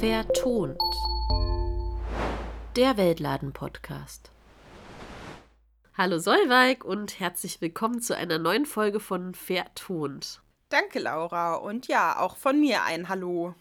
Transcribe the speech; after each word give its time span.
Vertont. 0.00 0.80
Der 2.74 2.96
Weltladen-Podcast. 2.96 4.30
Hallo 5.92 6.18
Solveig 6.18 6.86
und 6.86 7.20
herzlich 7.20 7.60
willkommen 7.60 8.00
zu 8.00 8.16
einer 8.16 8.38
neuen 8.38 8.64
Folge 8.64 8.98
von 8.98 9.34
Vertont. 9.34 10.40
Danke, 10.70 11.00
Laura. 11.00 11.56
Und 11.56 11.86
ja, 11.86 12.18
auch 12.18 12.38
von 12.38 12.58
mir 12.58 12.82
ein 12.84 13.10
Hallo. 13.10 13.54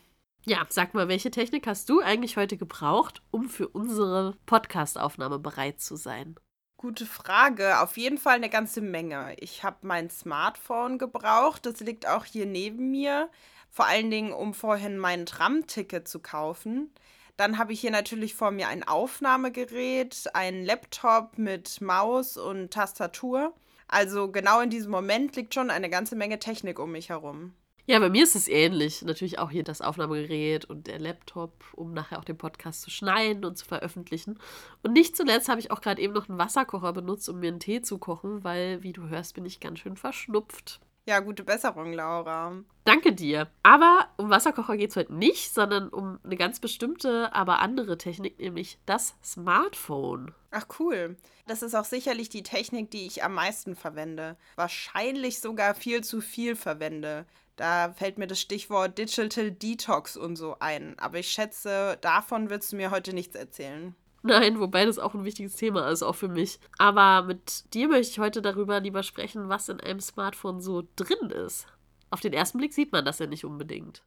Ja, 0.45 0.65
sag 0.69 0.93
mal, 0.93 1.09
welche 1.09 1.29
Technik 1.29 1.67
hast 1.67 1.89
du 1.89 1.99
eigentlich 1.99 2.37
heute 2.37 2.55
gebraucht, 2.55 3.21
um 3.31 3.49
für 3.49 3.67
unsere 3.67 4.37
Podcastaufnahme 4.45 5.39
bereit 5.39 5.81
zu 5.81 5.97
sein? 5.97 6.37
Gute 6.77 7.05
Frage. 7.05 7.81
Auf 7.81 7.97
jeden 7.97 8.17
Fall 8.17 8.35
eine 8.35 8.49
ganze 8.49 8.79
Menge. 8.79 9.35
Ich 9.39 9.65
habe 9.65 9.79
mein 9.81 10.09
Smartphone 10.09 10.99
gebraucht. 10.99 11.65
Das 11.65 11.81
liegt 11.81 12.07
auch 12.07 12.23
hier 12.23 12.45
neben 12.45 12.91
mir. 12.91 13.29
Vor 13.69 13.85
allen 13.85 14.11
Dingen, 14.11 14.33
um 14.33 14.53
vorhin 14.53 14.97
mein 14.97 15.25
Tram-Ticket 15.25 16.07
zu 16.07 16.19
kaufen. 16.19 16.91
Dann 17.37 17.57
habe 17.57 17.71
ich 17.71 17.79
hier 17.79 17.91
natürlich 17.91 18.35
vor 18.35 18.51
mir 18.51 18.67
ein 18.67 18.85
Aufnahmegerät, 18.85 20.25
einen 20.33 20.65
Laptop 20.65 21.37
mit 21.37 21.79
Maus 21.79 22.35
und 22.35 22.71
Tastatur. 22.71 23.53
Also 23.87 24.29
genau 24.29 24.59
in 24.59 24.69
diesem 24.69 24.91
Moment 24.91 25.35
liegt 25.35 25.53
schon 25.53 25.69
eine 25.69 25.89
ganze 25.89 26.15
Menge 26.15 26.39
Technik 26.39 26.79
um 26.79 26.91
mich 26.91 27.09
herum. 27.09 27.53
Ja, 27.89 27.97
bei 27.97 28.09
mir 28.09 28.21
ist 28.21 28.35
es 28.35 28.47
ähnlich. 28.47 29.01
Natürlich 29.01 29.39
auch 29.39 29.49
hier 29.49 29.63
das 29.63 29.81
Aufnahmegerät 29.81 30.65
und 30.65 30.85
der 30.85 30.99
Laptop, 30.99 31.53
um 31.73 31.91
nachher 31.91 32.19
auch 32.19 32.23
den 32.23 32.37
Podcast 32.37 32.81
zu 32.83 32.91
schneiden 32.91 33.43
und 33.43 33.57
zu 33.57 33.65
veröffentlichen. 33.65 34.37
Und 34.83 34.93
nicht 34.93 35.17
zuletzt 35.17 35.49
habe 35.49 35.59
ich 35.59 35.71
auch 35.71 35.81
gerade 35.81 35.99
eben 35.99 36.13
noch 36.13 36.29
einen 36.29 36.37
Wasserkocher 36.37 36.93
benutzt, 36.93 37.29
um 37.29 37.39
mir 37.39 37.47
einen 37.47 37.59
Tee 37.59 37.81
zu 37.81 37.97
kochen, 37.97 38.43
weil, 38.43 38.83
wie 38.83 38.93
du 38.93 39.07
hörst, 39.07 39.33
bin 39.33 39.45
ich 39.45 39.59
ganz 39.59 39.79
schön 39.79 39.95
verschnupft. 39.95 40.81
Ja, 41.09 41.21
gute 41.21 41.43
Besserung, 41.43 41.91
Laura. 41.91 42.53
Danke 42.83 43.13
dir. 43.13 43.47
Aber 43.63 44.09
um 44.17 44.29
Wasserkocher 44.29 44.77
geht 44.77 44.91
es 44.91 44.95
heute 44.95 45.11
nicht, 45.11 45.51
sondern 45.51 45.89
um 45.89 46.19
eine 46.23 46.37
ganz 46.37 46.59
bestimmte, 46.59 47.33
aber 47.33 47.61
andere 47.61 47.97
Technik, 47.97 48.39
nämlich 48.39 48.77
das 48.85 49.15
Smartphone. 49.23 50.35
Ach 50.51 50.67
cool. 50.77 51.17
Das 51.47 51.63
ist 51.63 51.73
auch 51.73 51.85
sicherlich 51.85 52.29
die 52.29 52.43
Technik, 52.43 52.91
die 52.91 53.07
ich 53.07 53.23
am 53.23 53.33
meisten 53.33 53.75
verwende. 53.75 54.37
Wahrscheinlich 54.55 55.39
sogar 55.39 55.73
viel 55.73 56.03
zu 56.03 56.21
viel 56.21 56.55
verwende. 56.55 57.25
Da 57.55 57.91
fällt 57.91 58.19
mir 58.19 58.27
das 58.27 58.39
Stichwort 58.39 58.99
Digital 58.99 59.49
Detox 59.49 60.15
und 60.15 60.35
so 60.35 60.57
ein. 60.59 60.93
Aber 60.99 61.17
ich 61.17 61.31
schätze, 61.31 61.97
davon 62.01 62.51
willst 62.51 62.71
du 62.71 62.75
mir 62.75 62.91
heute 62.91 63.13
nichts 63.13 63.35
erzählen. 63.35 63.95
Nein, 64.21 64.59
wobei 64.59 64.85
das 64.85 64.99
auch 64.99 65.13
ein 65.13 65.23
wichtiges 65.23 65.55
Thema 65.55 65.89
ist, 65.89 66.03
auch 66.03 66.15
für 66.15 66.27
mich. 66.27 66.59
Aber 66.77 67.25
mit 67.25 67.73
dir 67.73 67.87
möchte 67.87 68.11
ich 68.11 68.19
heute 68.19 68.41
darüber 68.41 68.79
lieber 68.79 69.03
sprechen, 69.03 69.49
was 69.49 69.69
in 69.69 69.79
einem 69.79 69.99
Smartphone 69.99 70.61
so 70.61 70.87
drin 70.95 71.29
ist. 71.29 71.67
Auf 72.09 72.19
den 72.19 72.33
ersten 72.33 72.57
Blick 72.57 72.73
sieht 72.73 72.91
man 72.91 73.05
das 73.05 73.19
ja 73.19 73.27
nicht 73.27 73.45
unbedingt. 73.45 74.03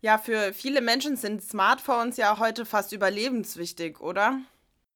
Ja, 0.00 0.18
für 0.18 0.52
viele 0.52 0.80
Menschen 0.80 1.16
sind 1.16 1.42
Smartphones 1.42 2.16
ja 2.16 2.38
heute 2.38 2.64
fast 2.64 2.92
überlebenswichtig, 2.92 4.00
oder? 4.00 4.40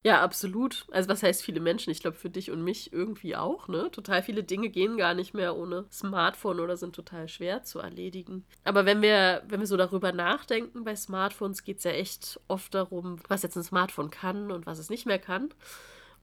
Ja, 0.04 0.20
absolut. 0.20 0.84
Also 0.90 1.08
was 1.08 1.22
heißt 1.22 1.44
viele 1.44 1.60
Menschen? 1.60 1.90
Ich 1.90 2.00
glaube 2.00 2.16
für 2.16 2.28
dich 2.30 2.50
und 2.50 2.62
mich 2.64 2.92
irgendwie 2.92 3.36
auch, 3.36 3.68
ne? 3.68 3.88
Total 3.92 4.20
viele 4.22 4.42
Dinge 4.42 4.68
gehen 4.68 4.96
gar 4.96 5.14
nicht 5.14 5.32
mehr 5.32 5.56
ohne 5.56 5.86
Smartphone 5.92 6.58
oder 6.58 6.76
sind 6.76 6.96
total 6.96 7.28
schwer 7.28 7.62
zu 7.62 7.78
erledigen. 7.78 8.44
Aber 8.64 8.84
wenn 8.84 9.00
wir, 9.00 9.44
wenn 9.46 9.60
wir 9.60 9.66
so 9.68 9.76
darüber 9.76 10.10
nachdenken, 10.10 10.82
bei 10.82 10.96
Smartphones 10.96 11.62
geht 11.62 11.78
es 11.78 11.84
ja 11.84 11.92
echt 11.92 12.40
oft 12.48 12.74
darum, 12.74 13.20
was 13.28 13.42
jetzt 13.44 13.56
ein 13.56 13.62
Smartphone 13.62 14.10
kann 14.10 14.50
und 14.50 14.66
was 14.66 14.80
es 14.80 14.90
nicht 14.90 15.06
mehr 15.06 15.20
kann. 15.20 15.50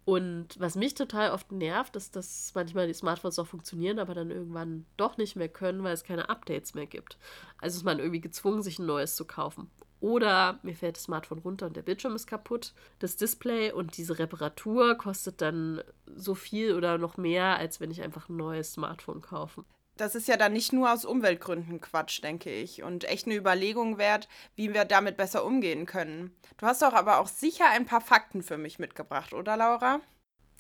Und 0.04 0.60
was 0.60 0.76
mich 0.76 0.96
total 0.96 1.32
oft 1.32 1.52
nervt, 1.52 1.96
ist, 1.96 2.16
dass 2.16 2.52
manchmal 2.56 2.88
die 2.88 2.94
Smartphones 2.94 3.40
auch 3.40 3.48
funktionieren, 3.48 4.00
aber 4.00 4.14
dann 4.14 4.32
irgendwann 4.32 4.86
doch 4.98 5.18
nicht 5.18 5.36
mehr 5.36 5.50
können, 5.50 5.84
weil 5.84 5.94
es 5.94 6.04
keine 6.04 6.30
Updates 6.30 6.74
mehr 6.74 6.88
gibt. 6.88 7.18
Also 7.60 7.78
ist 7.78 7.84
man 7.84 8.00
irgendwie 8.00 8.22
gezwungen, 8.22 8.64
sich 8.64 8.80
ein 8.80 8.88
neues 8.88 9.16
zu 9.16 9.26
kaufen. 9.26 9.70
Oder 10.02 10.60
mir 10.64 10.76
fällt 10.76 10.96
das 10.96 11.04
Smartphone 11.04 11.40
runter 11.40 11.66
und 11.66 11.76
der 11.76 11.82
Bildschirm 11.82 12.16
ist 12.16 12.28
kaputt, 12.28 12.74
das 13.00 13.18
Display 13.18 13.72
und 13.72 13.98
diese 13.98 14.18
Reparatur 14.18 14.96
kostet 14.96 15.42
dann 15.42 15.82
so 16.06 16.36
viel 16.36 16.74
oder 16.74 16.98
noch 16.98 17.18
mehr, 17.18 17.58
als 17.58 17.80
wenn 17.80 17.92
ich 17.92 18.02
einfach 18.02 18.30
ein 18.30 18.38
neues 18.38 18.74
Smartphone 18.74 19.22
kaufe. 19.22 19.66
Das 19.98 20.16
ist 20.16 20.30
ja 20.30 20.38
dann 20.38 20.54
nicht 20.54 20.72
nur 20.72 20.94
aus 20.94 21.04
Umweltgründen 21.04 21.82
Quatsch, 21.82 22.24
denke 22.24 22.50
ich, 22.50 22.84
und 22.84 23.04
echt 23.04 23.26
eine 23.26 23.36
Überlegung 23.36 23.98
wert, 23.98 24.30
wie 24.56 24.74
wir 24.74 24.86
damit 24.86 25.18
besser 25.18 25.44
umgehen 25.44 25.86
können. 25.86 26.34
Du 26.58 26.66
hast 26.66 26.82
doch 26.82 26.94
aber 26.94 27.20
auch 27.20 27.28
sicher 27.28 27.66
ein 27.70 27.86
paar 27.86 28.00
Fakten 28.00 28.42
für 28.42 28.58
mich 28.58 28.80
mitgebracht, 28.80 29.34
oder 29.34 29.58
Laura? 29.58 30.00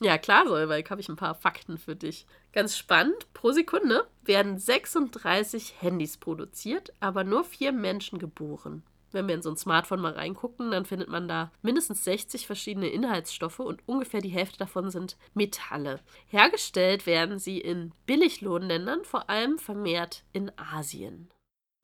Ja, 0.02 0.18
klar, 0.18 0.46
Solveig, 0.46 0.90
habe 0.92 1.00
ich 1.00 1.08
ein 1.08 1.16
paar 1.16 1.36
Fakten 1.36 1.78
für 1.78 1.96
dich. 1.96 2.26
Ganz 2.52 2.78
spannend, 2.78 3.32
pro 3.34 3.52
Sekunde 3.52 4.06
werden 4.24 4.58
36 4.58 5.82
Handys 5.82 6.18
produziert, 6.18 6.92
aber 7.00 7.24
nur 7.24 7.46
vier 7.46 7.72
Menschen 7.72 8.20
geboren. 8.20 8.84
Wenn 9.12 9.28
wir 9.28 9.36
in 9.36 9.42
so 9.42 9.50
ein 9.50 9.58
Smartphone 9.58 10.02
mal 10.02 10.14
reingucken, 10.14 10.72
dann 10.72 10.86
findet 10.86 11.10
man 11.10 11.28
da 11.28 11.52
mindestens 11.62 12.04
60 12.04 12.46
verschiedene 12.46 12.90
Inhaltsstoffe 12.90 13.60
und 13.60 13.88
ungefähr 13.88 14.22
die 14.22 14.30
Hälfte 14.30 14.58
davon 14.60 14.92
sind 14.92 15.18
Metalle. 15.34 16.00
Hergestellt 16.28 17.06
werden 17.06 17.40
sie 17.40 17.60
in 17.60 17.94
Billiglohnländern, 18.06 19.04
vor 19.04 19.30
allem 19.30 19.58
vermehrt 19.58 20.24
in 20.34 20.52
Asien. 20.58 21.30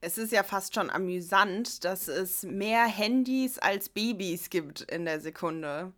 Es 0.01 0.19
ist 0.19 0.31
ja 0.31 0.43
fast 0.43 0.75
schon 0.75 0.91
amüsant, 0.91 1.83
dass 1.83 2.07
es 2.07 2.43
mehr 2.43 2.85
Handys 2.85 3.57
als 3.57 3.89
Babys 3.89 4.51
gibt 4.51 4.81
in 4.81 5.05
der 5.05 5.19
Sekunde. 5.19 5.93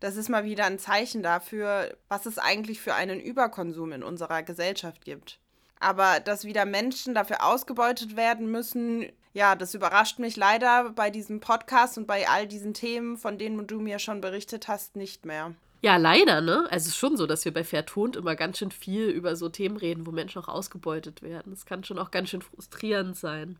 Das 0.00 0.16
ist 0.16 0.28
mal 0.28 0.42
wieder 0.42 0.64
ein 0.64 0.80
Zeichen 0.80 1.22
dafür, 1.22 1.96
was 2.08 2.26
es 2.26 2.38
eigentlich 2.38 2.80
für 2.80 2.94
einen 2.94 3.20
Überkonsum 3.20 3.92
in 3.92 4.02
unserer 4.02 4.42
Gesellschaft 4.42 5.04
gibt. 5.04 5.38
Aber 5.78 6.18
dass 6.18 6.44
wieder 6.44 6.64
Menschen 6.64 7.14
dafür 7.14 7.44
ausgebeutet 7.44 8.16
werden 8.16 8.50
müssen, 8.50 9.12
ja, 9.32 9.54
das 9.54 9.74
überrascht 9.74 10.18
mich 10.18 10.36
leider 10.36 10.90
bei 10.90 11.10
diesem 11.10 11.40
Podcast 11.40 11.98
und 11.98 12.06
bei 12.06 12.28
all 12.28 12.46
diesen 12.46 12.74
Themen, 12.74 13.16
von 13.16 13.38
denen 13.38 13.66
du 13.66 13.80
mir 13.80 13.98
schon 13.98 14.20
berichtet 14.20 14.68
hast, 14.68 14.96
nicht 14.96 15.24
mehr. 15.24 15.54
Ja, 15.80 15.96
leider, 15.96 16.40
ne? 16.40 16.66
Also 16.70 16.84
es 16.84 16.86
ist 16.88 16.96
schon 16.96 17.16
so, 17.16 17.26
dass 17.26 17.44
wir 17.44 17.52
bei 17.52 17.64
Vertont 17.64 18.14
immer 18.14 18.36
ganz 18.36 18.58
schön 18.58 18.70
viel 18.70 19.08
über 19.08 19.34
so 19.34 19.48
Themen 19.48 19.76
reden, 19.76 20.06
wo 20.06 20.12
Menschen 20.12 20.40
auch 20.40 20.48
ausgebeutet 20.48 21.22
werden. 21.22 21.50
Das 21.50 21.66
kann 21.66 21.82
schon 21.82 21.98
auch 21.98 22.12
ganz 22.12 22.28
schön 22.28 22.42
frustrierend 22.42 23.16
sein. 23.16 23.58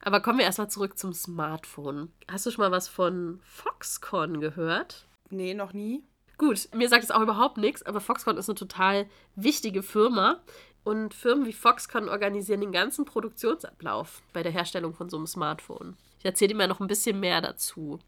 Aber 0.00 0.20
kommen 0.20 0.38
wir 0.38 0.44
erstmal 0.44 0.70
zurück 0.70 0.98
zum 0.98 1.12
Smartphone. 1.12 2.10
Hast 2.28 2.46
du 2.46 2.50
schon 2.50 2.64
mal 2.64 2.72
was 2.72 2.88
von 2.88 3.38
Foxconn 3.44 4.40
gehört? 4.40 5.06
Nee, 5.30 5.54
noch 5.54 5.72
nie. 5.72 6.02
Gut, 6.36 6.68
mir 6.74 6.88
sagt 6.88 7.04
es 7.04 7.12
auch 7.12 7.20
überhaupt 7.20 7.58
nichts, 7.58 7.84
aber 7.84 8.00
Foxconn 8.00 8.36
ist 8.36 8.48
eine 8.48 8.56
total 8.56 9.06
wichtige 9.36 9.84
Firma. 9.84 10.40
Und 10.84 11.14
Firmen 11.14 11.46
wie 11.46 11.52
Foxconn 11.52 12.08
organisieren 12.08 12.60
den 12.60 12.72
ganzen 12.72 13.04
Produktionsablauf 13.04 14.22
bei 14.32 14.42
der 14.42 14.52
Herstellung 14.52 14.94
von 14.94 15.08
so 15.08 15.16
einem 15.16 15.26
Smartphone. 15.26 15.96
Ich 16.18 16.24
erzähle 16.24 16.48
dir 16.48 16.56
mal 16.56 16.68
noch 16.68 16.80
ein 16.80 16.88
bisschen 16.88 17.20
mehr 17.20 17.40
dazu. 17.40 17.98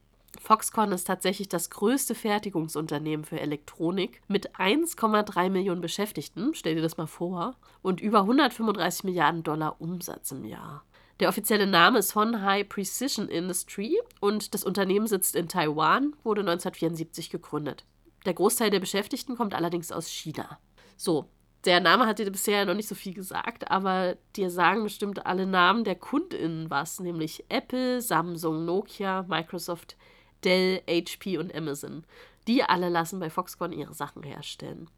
Foxconn 0.40 0.92
ist 0.92 1.06
tatsächlich 1.06 1.48
das 1.48 1.70
größte 1.70 2.14
Fertigungsunternehmen 2.14 3.24
für 3.24 3.40
Elektronik 3.40 4.20
mit 4.26 4.56
1,3 4.56 5.50
Millionen 5.50 5.80
Beschäftigten, 5.80 6.54
stell 6.54 6.74
dir 6.74 6.82
das 6.82 6.96
mal 6.96 7.06
vor, 7.06 7.54
und 7.82 8.00
über 8.00 8.20
135 8.20 9.04
Milliarden 9.04 9.44
Dollar 9.44 9.80
Umsatz 9.80 10.32
im 10.32 10.44
Jahr. 10.44 10.84
Der 11.20 11.28
offizielle 11.28 11.68
Name 11.68 12.00
ist 12.00 12.16
Honhai 12.16 12.64
Precision 12.64 13.28
Industry 13.28 13.96
und 14.20 14.52
das 14.52 14.64
Unternehmen 14.64 15.06
sitzt 15.06 15.36
in 15.36 15.48
Taiwan, 15.48 16.16
wurde 16.24 16.40
1974 16.40 17.30
gegründet. 17.30 17.84
Der 18.26 18.34
Großteil 18.34 18.70
der 18.70 18.80
Beschäftigten 18.80 19.36
kommt 19.36 19.54
allerdings 19.54 19.92
aus 19.92 20.08
China. 20.08 20.58
So, 20.96 21.28
der 21.64 21.80
Name 21.80 22.06
hat 22.06 22.18
dir 22.18 22.30
bisher 22.30 22.64
noch 22.66 22.74
nicht 22.74 22.88
so 22.88 22.94
viel 22.94 23.14
gesagt, 23.14 23.70
aber 23.70 24.16
dir 24.36 24.50
sagen 24.50 24.82
bestimmt 24.82 25.26
alle 25.26 25.46
Namen 25.46 25.84
der 25.84 25.94
KundInnen 25.94 26.70
was, 26.70 27.00
nämlich 27.00 27.44
Apple, 27.48 28.02
Samsung, 28.02 28.64
Nokia, 28.64 29.24
Microsoft, 29.28 29.96
Dell, 30.44 30.82
HP 30.88 31.38
und 31.38 31.54
Amazon. 31.54 32.04
Die 32.46 32.62
alle 32.62 32.90
lassen 32.90 33.20
bei 33.20 33.30
Foxconn 33.30 33.72
ihre 33.72 33.94
Sachen 33.94 34.22
herstellen. 34.22 34.88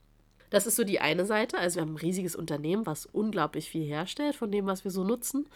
Das 0.51 0.67
ist 0.67 0.77
so 0.77 0.85
die 0.85 1.01
eine 1.01 1.27
Seite. 1.27 1.59
Also 1.59 1.77
wir 1.77 1.83
haben 1.83 1.95
ein 1.95 1.99
riesiges 1.99 2.37
Unternehmen, 2.37 2.87
was 2.87 3.07
unglaublich 3.07 3.69
viel 3.69 3.85
herstellt 3.85 4.37
von 4.37 4.51
dem, 4.51 4.67
was 4.67 4.85
wir 4.85 4.91
so 4.91 5.05
nutzen. 5.05 5.47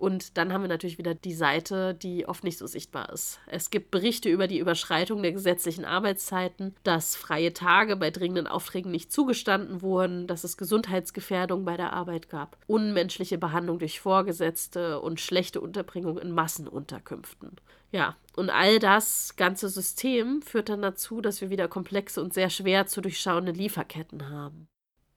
Und 0.00 0.38
dann 0.38 0.50
haben 0.50 0.62
wir 0.62 0.68
natürlich 0.68 0.96
wieder 0.96 1.14
die 1.14 1.34
Seite, 1.34 1.92
die 1.92 2.26
oft 2.26 2.42
nicht 2.42 2.56
so 2.56 2.66
sichtbar 2.66 3.12
ist. 3.12 3.38
Es 3.46 3.68
gibt 3.68 3.90
Berichte 3.90 4.30
über 4.30 4.46
die 4.46 4.58
Überschreitung 4.58 5.20
der 5.22 5.32
gesetzlichen 5.32 5.84
Arbeitszeiten, 5.84 6.74
dass 6.84 7.16
freie 7.16 7.52
Tage 7.52 7.96
bei 7.96 8.10
dringenden 8.10 8.46
Aufträgen 8.46 8.90
nicht 8.90 9.12
zugestanden 9.12 9.82
wurden, 9.82 10.26
dass 10.26 10.42
es 10.42 10.56
Gesundheitsgefährdung 10.56 11.66
bei 11.66 11.76
der 11.76 11.92
Arbeit 11.92 12.30
gab, 12.30 12.56
unmenschliche 12.66 13.36
Behandlung 13.36 13.78
durch 13.78 14.00
Vorgesetzte 14.00 15.00
und 15.00 15.20
schlechte 15.20 15.60
Unterbringung 15.60 16.16
in 16.16 16.30
Massenunterkünften. 16.30 17.56
Ja, 17.92 18.16
und 18.36 18.48
all 18.48 18.78
das 18.78 19.36
ganze 19.36 19.68
System 19.68 20.40
führt 20.40 20.70
dann 20.70 20.80
dazu, 20.80 21.20
dass 21.20 21.42
wir 21.42 21.50
wieder 21.50 21.68
komplexe 21.68 22.22
und 22.22 22.32
sehr 22.32 22.48
schwer 22.48 22.86
zu 22.86 23.02
durchschauende 23.02 23.52
Lieferketten 23.52 24.30
haben. 24.30 24.66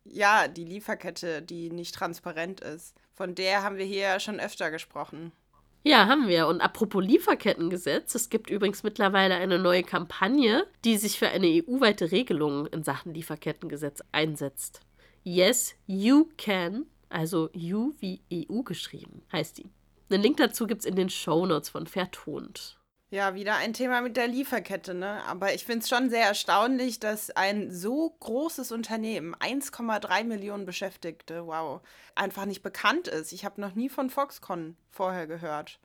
Ja, 0.04 0.50
die 0.50 0.66
Lieferkette, 0.66 1.42
die 1.42 1.70
nicht 1.70 1.96
transparent 1.96 2.60
ist. 2.60 2.98
Von 3.16 3.36
der 3.36 3.64
haben 3.64 3.78
wir 3.78 3.86
hier 3.86 4.20
schon 4.20 4.40
öfter 4.40 4.72
gesprochen. 4.72 5.32
Ja, 5.84 6.08
haben 6.08 6.28
wir. 6.28 6.48
Und 6.48 6.62
apropos 6.62 7.04
Lieferkettengesetz, 7.04 8.16
es 8.16 8.30
gibt 8.30 8.50
übrigens 8.50 8.84
mittlerweile 8.84 9.36
eine 9.36 9.60
neue 9.60 9.84
Kampagne, 9.84 10.66
die 10.86 10.98
sich 10.98 11.20
für 11.20 11.28
eine 11.28 11.48
EU-weite 11.48 12.12
Regelung 12.12 12.68
in 12.68 12.84
Sachen 12.84 13.14
Lieferkettengesetz 13.14 14.02
einsetzt. 14.14 14.80
Yes, 15.24 15.76
you 15.86 16.30
can, 16.38 16.86
also 17.10 17.50
you 17.54 17.94
wie 18.00 18.22
EU 18.32 18.62
geschrieben, 18.62 19.24
heißt 19.32 19.58
die. 19.58 19.70
Einen 20.10 20.24
Link 20.24 20.38
dazu 20.38 20.68
gibt 20.68 20.82
es 20.82 20.86
in 20.86 20.96
den 20.96 21.10
Shownotes 21.10 21.70
von 21.70 21.86
Vertont. 21.86 22.78
Ja, 23.14 23.36
wieder 23.36 23.58
ein 23.58 23.74
Thema 23.74 24.02
mit 24.02 24.18
der 24.18 24.28
Lieferkette, 24.28 24.96
ne? 24.96 25.24
Aber 25.28 25.54
ich 25.54 25.66
finde 25.66 25.82
es 25.82 25.90
schon 25.90 26.10
sehr 26.10 26.26
erstaunlich, 26.26 27.00
dass 27.00 27.30
ein 27.30 27.70
so 27.70 28.10
großes 28.20 28.72
Unternehmen, 28.72 29.36
1,3 29.36 30.24
Millionen 30.24 30.66
Beschäftigte, 30.66 31.46
wow, 31.46 31.82
einfach 32.16 32.46
nicht 32.46 32.64
bekannt 32.64 33.08
ist. 33.08 33.32
Ich 33.32 33.46
habe 33.46 33.62
noch 33.62 33.76
nie 33.76 33.88
von 33.88 34.10
Foxconn 34.10 34.78
vorher 34.90 35.28
gehört. 35.28 35.80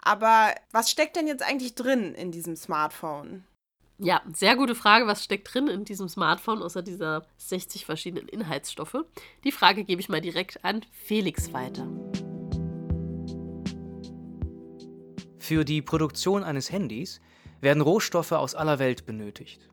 Aber 0.00 0.52
was 0.72 0.90
steckt 0.90 1.14
denn 1.14 1.28
jetzt 1.28 1.44
eigentlich 1.44 1.76
drin 1.76 2.16
in 2.16 2.32
diesem 2.32 2.56
Smartphone? 2.56 3.44
Ja, 3.98 4.20
sehr 4.34 4.56
gute 4.56 4.74
Frage. 4.74 5.06
Was 5.06 5.22
steckt 5.22 5.54
drin 5.54 5.68
in 5.68 5.84
diesem 5.84 6.08
Smartphone 6.08 6.64
außer 6.64 6.82
dieser 6.82 7.24
60 7.36 7.86
verschiedenen 7.86 8.26
Inhaltsstoffe? 8.26 9.04
Die 9.44 9.52
Frage 9.52 9.84
gebe 9.84 10.00
ich 10.00 10.08
mal 10.08 10.20
direkt 10.20 10.64
an 10.64 10.84
Felix 10.90 11.52
weiter. 11.52 11.86
Für 15.42 15.64
die 15.64 15.82
Produktion 15.82 16.44
eines 16.44 16.70
Handys 16.70 17.20
werden 17.60 17.82
Rohstoffe 17.82 18.30
aus 18.30 18.54
aller 18.54 18.78
Welt 18.78 19.06
benötigt. 19.06 19.68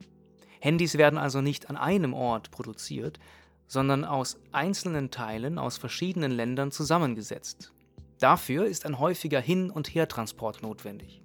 Handys 0.60 0.98
werden 0.98 1.20
also 1.20 1.42
nicht 1.42 1.70
an 1.70 1.78
einem 1.78 2.16
Ort 2.16 2.50
produziert, 2.50 3.20
sondern 3.68 4.04
aus 4.04 4.40
einzelnen 4.52 5.12
Teilen 5.12 5.60
aus 5.60 5.78
verschiedenen 5.78 6.32
Ländern 6.32 6.72
zusammengesetzt. 6.72 7.72
Dafür 8.18 8.66
ist 8.66 8.84
ein 8.88 8.98
häufiger 8.98 9.40
Hin- 9.40 9.70
und 9.70 9.94
Hertransport 9.94 10.64
notwendig. 10.64 11.22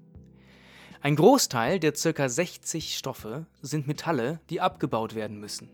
Ein 1.00 1.16
Großteil 1.16 1.80
der 1.80 1.92
ca. 1.92 2.28
60 2.28 2.98
Stoffe 2.98 3.46
sind 3.62 3.86
Metalle, 3.86 4.40
die 4.50 4.60
abgebaut 4.60 5.14
werden 5.14 5.40
müssen. 5.40 5.70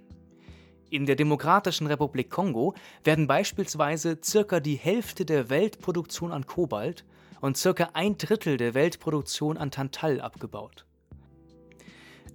In 0.91 1.07
der 1.07 1.17
Demokratischen 1.17 1.89
Republik 1.89 2.31
Kongo 2.31 2.75
werden 3.03 3.27
beispielsweise 3.27 4.17
ca. 4.17 4.61
die 4.61 4.77
Hälfte 4.77 5.25
der 5.25 5.51
Weltproduktion 5.51 6.31
an 6.31 6.47
Kobalt 6.47 7.05
und 7.41 7.57
circa 7.57 7.91
ein 7.95 8.19
Drittel 8.19 8.57
der 8.57 8.75
Weltproduktion 8.75 9.57
an 9.57 9.71
Tantal 9.71 10.21
abgebaut. 10.21 10.85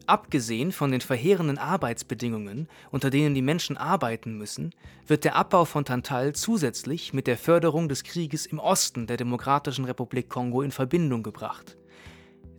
Abgesehen 0.07 0.72
von 0.72 0.92
den 0.92 1.02
verheerenden 1.02 1.57
Arbeitsbedingungen, 1.57 2.68
unter 2.92 3.10
denen 3.10 3.34
die 3.34 3.42
Menschen 3.42 3.75
arbeiten 3.75 4.38
müssen, 4.38 4.74
wird 5.07 5.24
der 5.24 5.36
Abbau 5.36 5.66
von 5.66 5.84
Tantal 5.84 6.34
zusätzlich 6.34 7.12
mit 7.13 7.25
der 7.25 7.38
Förderung 7.38 7.90
des 7.90 8.04
Krieges 8.04 8.46
im 8.46 8.60
Osten 8.60 9.07
der 9.07 9.18
Demokratischen 9.18 9.86
Republik 9.86 10.30
Kongo 10.30 10.62
in 10.62 10.72
Verbindung 10.72 11.24
gebracht. 11.24 11.78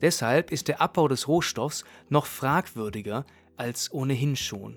Deshalb 0.01 0.51
ist 0.51 0.67
der 0.67 0.81
Abbau 0.81 1.07
des 1.07 1.29
Rohstoffs 1.29 1.85
noch 2.09 2.27
fragwürdiger 2.27 3.25
als 3.57 3.93
ohnehin 3.93 4.35
schon. 4.35 4.77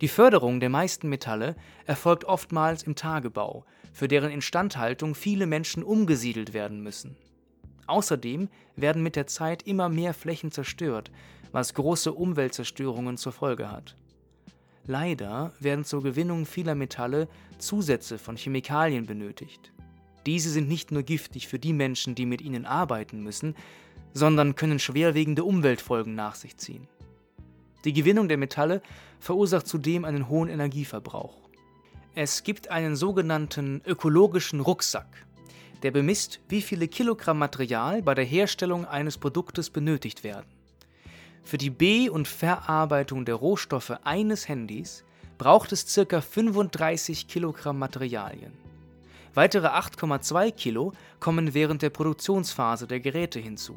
Die 0.00 0.08
Förderung 0.08 0.60
der 0.60 0.70
meisten 0.70 1.08
Metalle 1.08 1.56
erfolgt 1.86 2.24
oftmals 2.24 2.84
im 2.84 2.94
Tagebau, 2.94 3.64
für 3.92 4.08
deren 4.08 4.30
Instandhaltung 4.30 5.14
viele 5.14 5.46
Menschen 5.46 5.82
umgesiedelt 5.82 6.52
werden 6.52 6.82
müssen. 6.82 7.16
Außerdem 7.86 8.48
werden 8.76 9.02
mit 9.02 9.16
der 9.16 9.26
Zeit 9.26 9.62
immer 9.62 9.88
mehr 9.88 10.14
Flächen 10.14 10.52
zerstört, 10.52 11.10
was 11.52 11.74
große 11.74 12.12
Umweltzerstörungen 12.12 13.16
zur 13.16 13.32
Folge 13.32 13.70
hat. 13.70 13.96
Leider 14.84 15.52
werden 15.60 15.84
zur 15.84 16.02
Gewinnung 16.02 16.46
vieler 16.46 16.74
Metalle 16.74 17.28
Zusätze 17.58 18.18
von 18.18 18.36
Chemikalien 18.36 19.06
benötigt. 19.06 19.72
Diese 20.26 20.50
sind 20.50 20.68
nicht 20.68 20.92
nur 20.92 21.02
giftig 21.02 21.48
für 21.48 21.58
die 21.58 21.72
Menschen, 21.72 22.14
die 22.14 22.26
mit 22.26 22.42
ihnen 22.42 22.66
arbeiten 22.66 23.22
müssen, 23.22 23.54
sondern 24.12 24.54
können 24.54 24.78
schwerwiegende 24.78 25.44
Umweltfolgen 25.44 26.14
nach 26.14 26.34
sich 26.34 26.56
ziehen. 26.56 26.88
Die 27.84 27.92
Gewinnung 27.92 28.28
der 28.28 28.36
Metalle 28.36 28.82
verursacht 29.20 29.66
zudem 29.66 30.04
einen 30.04 30.28
hohen 30.28 30.48
Energieverbrauch. 30.48 31.47
Es 32.20 32.42
gibt 32.42 32.68
einen 32.68 32.96
sogenannten 32.96 33.80
ökologischen 33.86 34.58
Rucksack, 34.58 35.24
der 35.84 35.92
bemisst, 35.92 36.40
wie 36.48 36.62
viele 36.62 36.88
Kilogramm 36.88 37.38
Material 37.38 38.02
bei 38.02 38.12
der 38.12 38.24
Herstellung 38.24 38.84
eines 38.84 39.18
Produktes 39.18 39.70
benötigt 39.70 40.24
werden. 40.24 40.48
Für 41.44 41.58
die 41.58 41.70
Be- 41.70 42.10
und 42.10 42.26
Verarbeitung 42.26 43.24
der 43.24 43.36
Rohstoffe 43.36 43.92
eines 44.02 44.48
Handys 44.48 45.04
braucht 45.38 45.70
es 45.70 45.94
ca. 45.94 46.20
35 46.20 47.28
Kilogramm 47.28 47.78
Materialien. 47.78 48.52
Weitere 49.34 49.68
8,2 49.68 50.50
Kilo 50.50 50.94
kommen 51.20 51.54
während 51.54 51.82
der 51.82 51.90
Produktionsphase 51.90 52.88
der 52.88 52.98
Geräte 52.98 53.38
hinzu. 53.38 53.76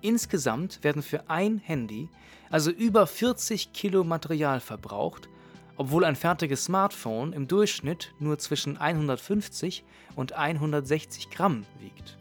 Insgesamt 0.00 0.82
werden 0.84 1.02
für 1.02 1.28
ein 1.28 1.58
Handy 1.58 2.08
also 2.48 2.70
über 2.70 3.06
40 3.06 3.74
Kilo 3.74 4.04
Material 4.04 4.60
verbraucht, 4.60 5.28
obwohl 5.78 6.04
ein 6.04 6.16
fertiges 6.16 6.64
Smartphone 6.64 7.32
im 7.32 7.48
Durchschnitt 7.48 8.12
nur 8.18 8.38
zwischen 8.38 8.76
150 8.76 9.84
und 10.16 10.34
160 10.34 11.30
Gramm 11.30 11.64
wiegt. 11.80 12.18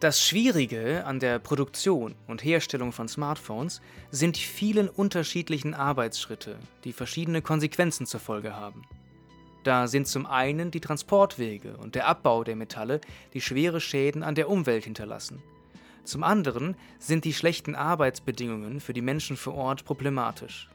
Das 0.00 0.24
Schwierige 0.24 1.04
an 1.04 1.20
der 1.20 1.38
Produktion 1.38 2.14
und 2.26 2.44
Herstellung 2.44 2.92
von 2.92 3.08
Smartphones 3.08 3.80
sind 4.10 4.36
die 4.36 4.42
vielen 4.42 4.88
unterschiedlichen 4.88 5.74
Arbeitsschritte, 5.74 6.56
die 6.84 6.92
verschiedene 6.92 7.42
Konsequenzen 7.42 8.06
zur 8.06 8.20
Folge 8.20 8.54
haben. 8.54 8.82
Da 9.64 9.88
sind 9.88 10.06
zum 10.06 10.24
einen 10.24 10.70
die 10.70 10.80
Transportwege 10.80 11.76
und 11.76 11.96
der 11.96 12.06
Abbau 12.06 12.44
der 12.44 12.56
Metalle, 12.56 13.00
die 13.34 13.40
schwere 13.40 13.80
Schäden 13.80 14.22
an 14.22 14.36
der 14.36 14.48
Umwelt 14.48 14.84
hinterlassen. 14.84 15.42
Zum 16.04 16.22
anderen 16.22 16.76
sind 16.98 17.26
die 17.26 17.34
schlechten 17.34 17.74
Arbeitsbedingungen 17.74 18.80
für 18.80 18.94
die 18.94 19.02
Menschen 19.02 19.36
vor 19.36 19.54
Ort 19.54 19.84
problematisch. 19.84 20.68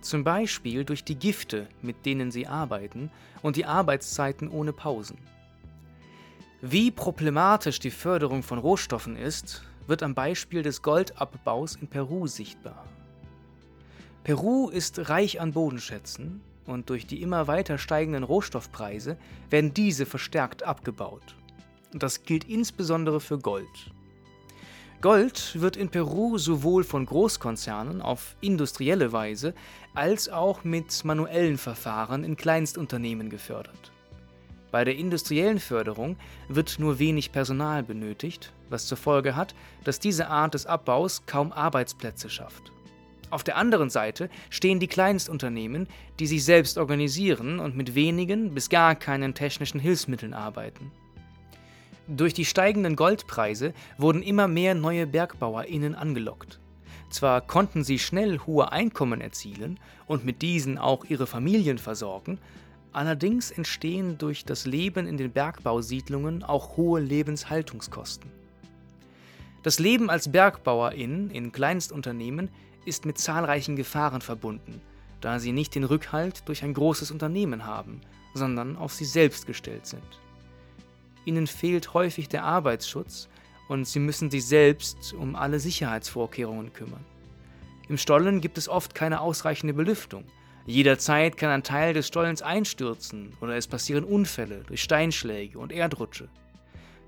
Zum 0.00 0.24
Beispiel 0.24 0.84
durch 0.84 1.04
die 1.04 1.16
Gifte, 1.16 1.68
mit 1.82 2.06
denen 2.06 2.30
sie 2.30 2.46
arbeiten, 2.46 3.10
und 3.42 3.56
die 3.56 3.64
Arbeitszeiten 3.64 4.48
ohne 4.48 4.72
Pausen. 4.72 5.18
Wie 6.60 6.90
problematisch 6.90 7.78
die 7.78 7.90
Förderung 7.90 8.42
von 8.42 8.58
Rohstoffen 8.58 9.16
ist, 9.16 9.62
wird 9.86 10.02
am 10.02 10.14
Beispiel 10.14 10.62
des 10.62 10.82
Goldabbaus 10.82 11.76
in 11.76 11.88
Peru 11.88 12.26
sichtbar. 12.26 12.84
Peru 14.24 14.68
ist 14.68 15.08
reich 15.08 15.40
an 15.40 15.52
Bodenschätzen 15.52 16.40
und 16.66 16.90
durch 16.90 17.06
die 17.06 17.22
immer 17.22 17.46
weiter 17.46 17.78
steigenden 17.78 18.24
Rohstoffpreise 18.24 19.16
werden 19.50 19.72
diese 19.72 20.04
verstärkt 20.04 20.64
abgebaut. 20.64 21.36
Und 21.92 22.02
das 22.02 22.24
gilt 22.24 22.44
insbesondere 22.44 23.20
für 23.20 23.38
Gold. 23.38 23.92
Gold 25.00 25.60
wird 25.60 25.76
in 25.76 25.90
Peru 25.90 26.38
sowohl 26.38 26.82
von 26.82 27.06
Großkonzernen 27.06 28.02
auf 28.02 28.34
industrielle 28.40 29.12
Weise 29.12 29.54
als 29.94 30.28
auch 30.28 30.64
mit 30.64 31.04
manuellen 31.04 31.56
Verfahren 31.56 32.24
in 32.24 32.36
Kleinstunternehmen 32.36 33.30
gefördert. 33.30 33.92
Bei 34.72 34.84
der 34.84 34.96
industriellen 34.96 35.60
Förderung 35.60 36.16
wird 36.48 36.80
nur 36.80 36.98
wenig 36.98 37.30
Personal 37.30 37.84
benötigt, 37.84 38.52
was 38.70 38.86
zur 38.86 38.98
Folge 38.98 39.36
hat, 39.36 39.54
dass 39.84 40.00
diese 40.00 40.26
Art 40.26 40.54
des 40.54 40.66
Abbaus 40.66 41.24
kaum 41.26 41.52
Arbeitsplätze 41.52 42.28
schafft. 42.28 42.72
Auf 43.30 43.44
der 43.44 43.56
anderen 43.56 43.90
Seite 43.90 44.28
stehen 44.50 44.80
die 44.80 44.88
Kleinstunternehmen, 44.88 45.86
die 46.18 46.26
sich 46.26 46.44
selbst 46.44 46.76
organisieren 46.76 47.60
und 47.60 47.76
mit 47.76 47.94
wenigen 47.94 48.52
bis 48.52 48.68
gar 48.68 48.96
keinen 48.96 49.34
technischen 49.34 49.78
Hilfsmitteln 49.78 50.34
arbeiten. 50.34 50.90
Durch 52.10 52.32
die 52.32 52.46
steigenden 52.46 52.96
Goldpreise 52.96 53.74
wurden 53.98 54.22
immer 54.22 54.48
mehr 54.48 54.74
neue 54.74 55.06
BergbauerInnen 55.06 55.94
angelockt. 55.94 56.58
Zwar 57.10 57.42
konnten 57.42 57.84
sie 57.84 57.98
schnell 57.98 58.38
hohe 58.38 58.72
Einkommen 58.72 59.20
erzielen 59.20 59.78
und 60.06 60.24
mit 60.24 60.40
diesen 60.40 60.78
auch 60.78 61.04
ihre 61.04 61.26
Familien 61.26 61.76
versorgen, 61.76 62.38
allerdings 62.92 63.50
entstehen 63.50 64.16
durch 64.16 64.46
das 64.46 64.64
Leben 64.64 65.06
in 65.06 65.18
den 65.18 65.30
Bergbausiedlungen 65.32 66.42
auch 66.44 66.78
hohe 66.78 66.98
Lebenshaltungskosten. 66.98 68.30
Das 69.62 69.78
Leben 69.78 70.08
als 70.08 70.32
Bergbauerin 70.32 71.28
in 71.28 71.52
Kleinstunternehmen 71.52 72.48
ist 72.86 73.04
mit 73.04 73.18
zahlreichen 73.18 73.76
Gefahren 73.76 74.22
verbunden, 74.22 74.80
da 75.20 75.38
sie 75.38 75.52
nicht 75.52 75.74
den 75.74 75.84
Rückhalt 75.84 76.48
durch 76.48 76.62
ein 76.64 76.72
großes 76.72 77.10
Unternehmen 77.10 77.66
haben, 77.66 78.00
sondern 78.32 78.76
auf 78.78 78.94
sie 78.94 79.04
selbst 79.04 79.46
gestellt 79.46 79.86
sind. 79.86 80.20
Ihnen 81.28 81.46
fehlt 81.46 81.92
häufig 81.92 82.30
der 82.30 82.44
Arbeitsschutz 82.44 83.28
und 83.68 83.86
sie 83.86 83.98
müssen 83.98 84.30
sich 84.30 84.46
selbst 84.46 85.12
um 85.12 85.36
alle 85.36 85.60
Sicherheitsvorkehrungen 85.60 86.72
kümmern. 86.72 87.04
Im 87.90 87.98
Stollen 87.98 88.40
gibt 88.40 88.56
es 88.56 88.66
oft 88.66 88.94
keine 88.94 89.20
ausreichende 89.20 89.74
Belüftung. 89.74 90.24
Jederzeit 90.64 91.36
kann 91.36 91.50
ein 91.50 91.62
Teil 91.62 91.92
des 91.92 92.06
Stollens 92.06 92.40
einstürzen 92.40 93.36
oder 93.42 93.56
es 93.56 93.68
passieren 93.68 94.04
Unfälle 94.04 94.64
durch 94.66 94.82
Steinschläge 94.82 95.58
und 95.58 95.70
Erdrutsche. 95.70 96.30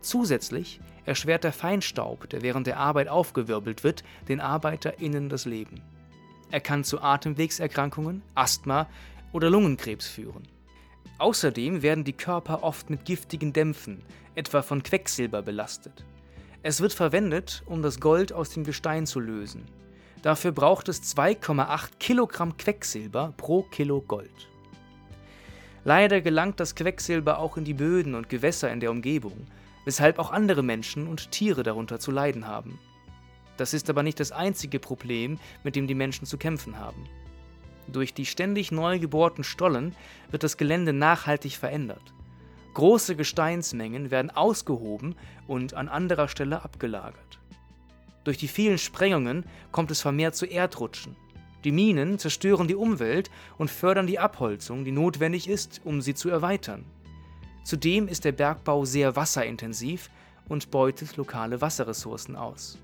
Zusätzlich 0.02 0.80
erschwert 1.06 1.44
der 1.44 1.54
Feinstaub, 1.54 2.28
der 2.28 2.42
während 2.42 2.66
der 2.66 2.76
Arbeit 2.76 3.08
aufgewirbelt 3.08 3.84
wird, 3.84 4.04
den 4.28 4.40
ArbeiterInnen 4.40 5.30
das 5.30 5.46
Leben. 5.46 5.80
Er 6.50 6.60
kann 6.60 6.84
zu 6.84 7.00
Atemwegserkrankungen, 7.00 8.20
Asthma 8.34 8.86
oder 9.32 9.48
Lungenkrebs 9.48 10.06
führen. 10.06 10.42
Außerdem 11.20 11.82
werden 11.82 12.02
die 12.02 12.14
Körper 12.14 12.62
oft 12.62 12.88
mit 12.88 13.04
giftigen 13.04 13.52
Dämpfen, 13.52 14.02
etwa 14.34 14.62
von 14.62 14.82
Quecksilber, 14.82 15.42
belastet. 15.42 16.06
Es 16.62 16.80
wird 16.80 16.94
verwendet, 16.94 17.62
um 17.66 17.82
das 17.82 18.00
Gold 18.00 18.32
aus 18.32 18.48
dem 18.48 18.64
Gestein 18.64 19.04
zu 19.04 19.20
lösen. 19.20 19.66
Dafür 20.22 20.52
braucht 20.52 20.88
es 20.88 21.02
2,8 21.14 21.90
Kilogramm 21.98 22.56
Quecksilber 22.56 23.34
pro 23.36 23.64
Kilo 23.64 24.00
Gold. 24.00 24.48
Leider 25.84 26.22
gelangt 26.22 26.58
das 26.58 26.74
Quecksilber 26.74 27.38
auch 27.38 27.58
in 27.58 27.64
die 27.64 27.74
Böden 27.74 28.14
und 28.14 28.30
Gewässer 28.30 28.72
in 28.72 28.80
der 28.80 28.90
Umgebung, 28.90 29.46
weshalb 29.84 30.18
auch 30.18 30.30
andere 30.30 30.62
Menschen 30.62 31.06
und 31.06 31.30
Tiere 31.32 31.62
darunter 31.62 31.98
zu 31.98 32.12
leiden 32.12 32.46
haben. 32.46 32.78
Das 33.58 33.74
ist 33.74 33.90
aber 33.90 34.02
nicht 34.02 34.20
das 34.20 34.32
einzige 34.32 34.78
Problem, 34.78 35.38
mit 35.64 35.76
dem 35.76 35.86
die 35.86 35.94
Menschen 35.94 36.24
zu 36.24 36.38
kämpfen 36.38 36.78
haben. 36.78 37.04
Durch 37.92 38.14
die 38.14 38.26
ständig 38.26 38.70
neu 38.70 38.98
gebohrten 38.98 39.44
Stollen 39.44 39.94
wird 40.30 40.42
das 40.42 40.56
Gelände 40.56 40.92
nachhaltig 40.92 41.56
verändert. 41.56 42.12
Große 42.74 43.16
Gesteinsmengen 43.16 44.10
werden 44.10 44.30
ausgehoben 44.30 45.16
und 45.48 45.74
an 45.74 45.88
anderer 45.88 46.28
Stelle 46.28 46.62
abgelagert. 46.62 47.40
Durch 48.22 48.38
die 48.38 48.48
vielen 48.48 48.78
Sprengungen 48.78 49.44
kommt 49.72 49.90
es 49.90 50.00
vermehrt 50.00 50.36
zu 50.36 50.46
Erdrutschen. 50.46 51.16
Die 51.64 51.72
Minen 51.72 52.18
zerstören 52.18 52.68
die 52.68 52.76
Umwelt 52.76 53.30
und 53.58 53.70
fördern 53.70 54.06
die 54.06 54.18
Abholzung, 54.18 54.84
die 54.84 54.92
notwendig 54.92 55.48
ist, 55.48 55.80
um 55.84 56.00
sie 56.00 56.14
zu 56.14 56.30
erweitern. 56.30 56.84
Zudem 57.64 58.08
ist 58.08 58.24
der 58.24 58.32
Bergbau 58.32 58.84
sehr 58.84 59.16
wasserintensiv 59.16 60.10
und 60.48 60.70
beutet 60.70 61.16
lokale 61.16 61.60
Wasserressourcen 61.60 62.36
aus. 62.36 62.78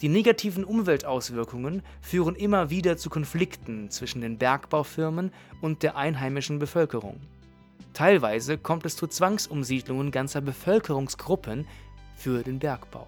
Die 0.00 0.08
negativen 0.08 0.64
Umweltauswirkungen 0.64 1.82
führen 2.00 2.34
immer 2.34 2.70
wieder 2.70 2.96
zu 2.96 3.10
Konflikten 3.10 3.90
zwischen 3.90 4.20
den 4.20 4.38
Bergbaufirmen 4.38 5.32
und 5.60 5.82
der 5.82 5.96
einheimischen 5.96 6.58
Bevölkerung. 6.58 7.20
Teilweise 7.92 8.58
kommt 8.58 8.84
es 8.86 8.96
zu 8.96 9.06
Zwangsumsiedlungen 9.06 10.10
ganzer 10.10 10.40
Bevölkerungsgruppen 10.40 11.66
für 12.16 12.42
den 12.42 12.58
Bergbau. 12.58 13.06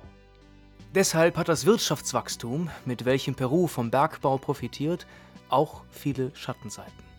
Deshalb 0.95 1.37
hat 1.37 1.49
das 1.49 1.67
Wirtschaftswachstum, 1.67 2.71
mit 2.85 3.05
welchem 3.05 3.35
Peru 3.35 3.67
vom 3.67 3.91
Bergbau 3.91 4.39
profitiert, 4.39 5.07
auch 5.49 5.83
viele 5.91 6.31
Schattenseiten. 6.35 7.16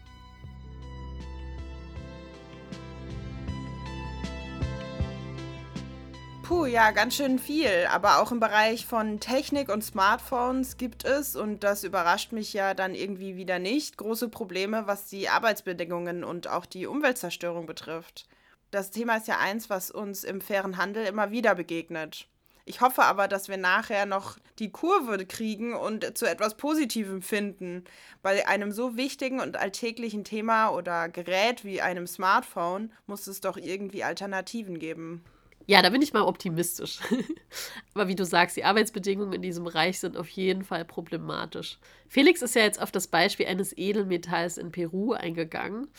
Puh, 6.47 6.65
ja, 6.65 6.91
ganz 6.91 7.17
schön 7.17 7.39
viel. 7.39 7.87
Aber 7.91 8.21
auch 8.21 8.31
im 8.31 8.39
Bereich 8.39 8.85
von 8.85 9.19
Technik 9.19 9.67
und 9.67 9.83
Smartphones 9.83 10.77
gibt 10.77 11.03
es, 11.03 11.35
und 11.35 11.61
das 11.65 11.83
überrascht 11.83 12.31
mich 12.31 12.53
ja 12.53 12.73
dann 12.73 12.95
irgendwie 12.95 13.35
wieder 13.35 13.59
nicht, 13.59 13.97
große 13.97 14.29
Probleme, 14.29 14.87
was 14.87 15.07
die 15.07 15.27
Arbeitsbedingungen 15.27 16.23
und 16.23 16.47
auch 16.47 16.65
die 16.65 16.87
Umweltzerstörung 16.87 17.65
betrifft. 17.65 18.29
Das 18.71 18.91
Thema 18.91 19.17
ist 19.17 19.27
ja 19.27 19.39
eins, 19.39 19.69
was 19.69 19.91
uns 19.91 20.23
im 20.23 20.39
fairen 20.39 20.77
Handel 20.77 21.05
immer 21.05 21.31
wieder 21.31 21.53
begegnet. 21.53 22.29
Ich 22.63 22.79
hoffe 22.79 23.03
aber, 23.03 23.27
dass 23.27 23.49
wir 23.49 23.57
nachher 23.57 24.05
noch 24.05 24.37
die 24.59 24.71
Kurve 24.71 25.25
kriegen 25.25 25.73
und 25.73 26.17
zu 26.17 26.29
etwas 26.29 26.55
Positivem 26.55 27.21
finden. 27.21 27.83
Bei 28.21 28.47
einem 28.47 28.71
so 28.71 28.95
wichtigen 28.95 29.41
und 29.41 29.57
alltäglichen 29.57 30.23
Thema 30.23 30.69
oder 30.69 31.09
Gerät 31.09 31.65
wie 31.65 31.81
einem 31.81 32.07
Smartphone 32.07 32.93
muss 33.05 33.27
es 33.27 33.41
doch 33.41 33.57
irgendwie 33.57 34.05
Alternativen 34.05 34.79
geben. 34.79 35.25
Ja, 35.69 35.81
da 35.81 35.89
bin 35.89 36.01
ich 36.01 36.13
mal 36.13 36.21
optimistisch. 36.21 36.99
Aber 37.93 38.07
wie 38.07 38.15
du 38.15 38.23
sagst, 38.23 38.55
die 38.55 38.63
Arbeitsbedingungen 38.63 39.33
in 39.33 39.41
diesem 39.41 39.65
Bereich 39.65 39.99
sind 39.99 40.15
auf 40.15 40.29
jeden 40.29 40.63
Fall 40.63 40.85
problematisch. 40.85 41.77
Felix 42.07 42.41
ist 42.41 42.55
ja 42.55 42.61
jetzt 42.61 42.81
auf 42.81 42.89
das 42.89 43.07
Beispiel 43.07 43.47
eines 43.47 43.77
Edelmetalls 43.77 44.57
in 44.57 44.71
Peru 44.71 45.11
eingegangen. 45.11 45.89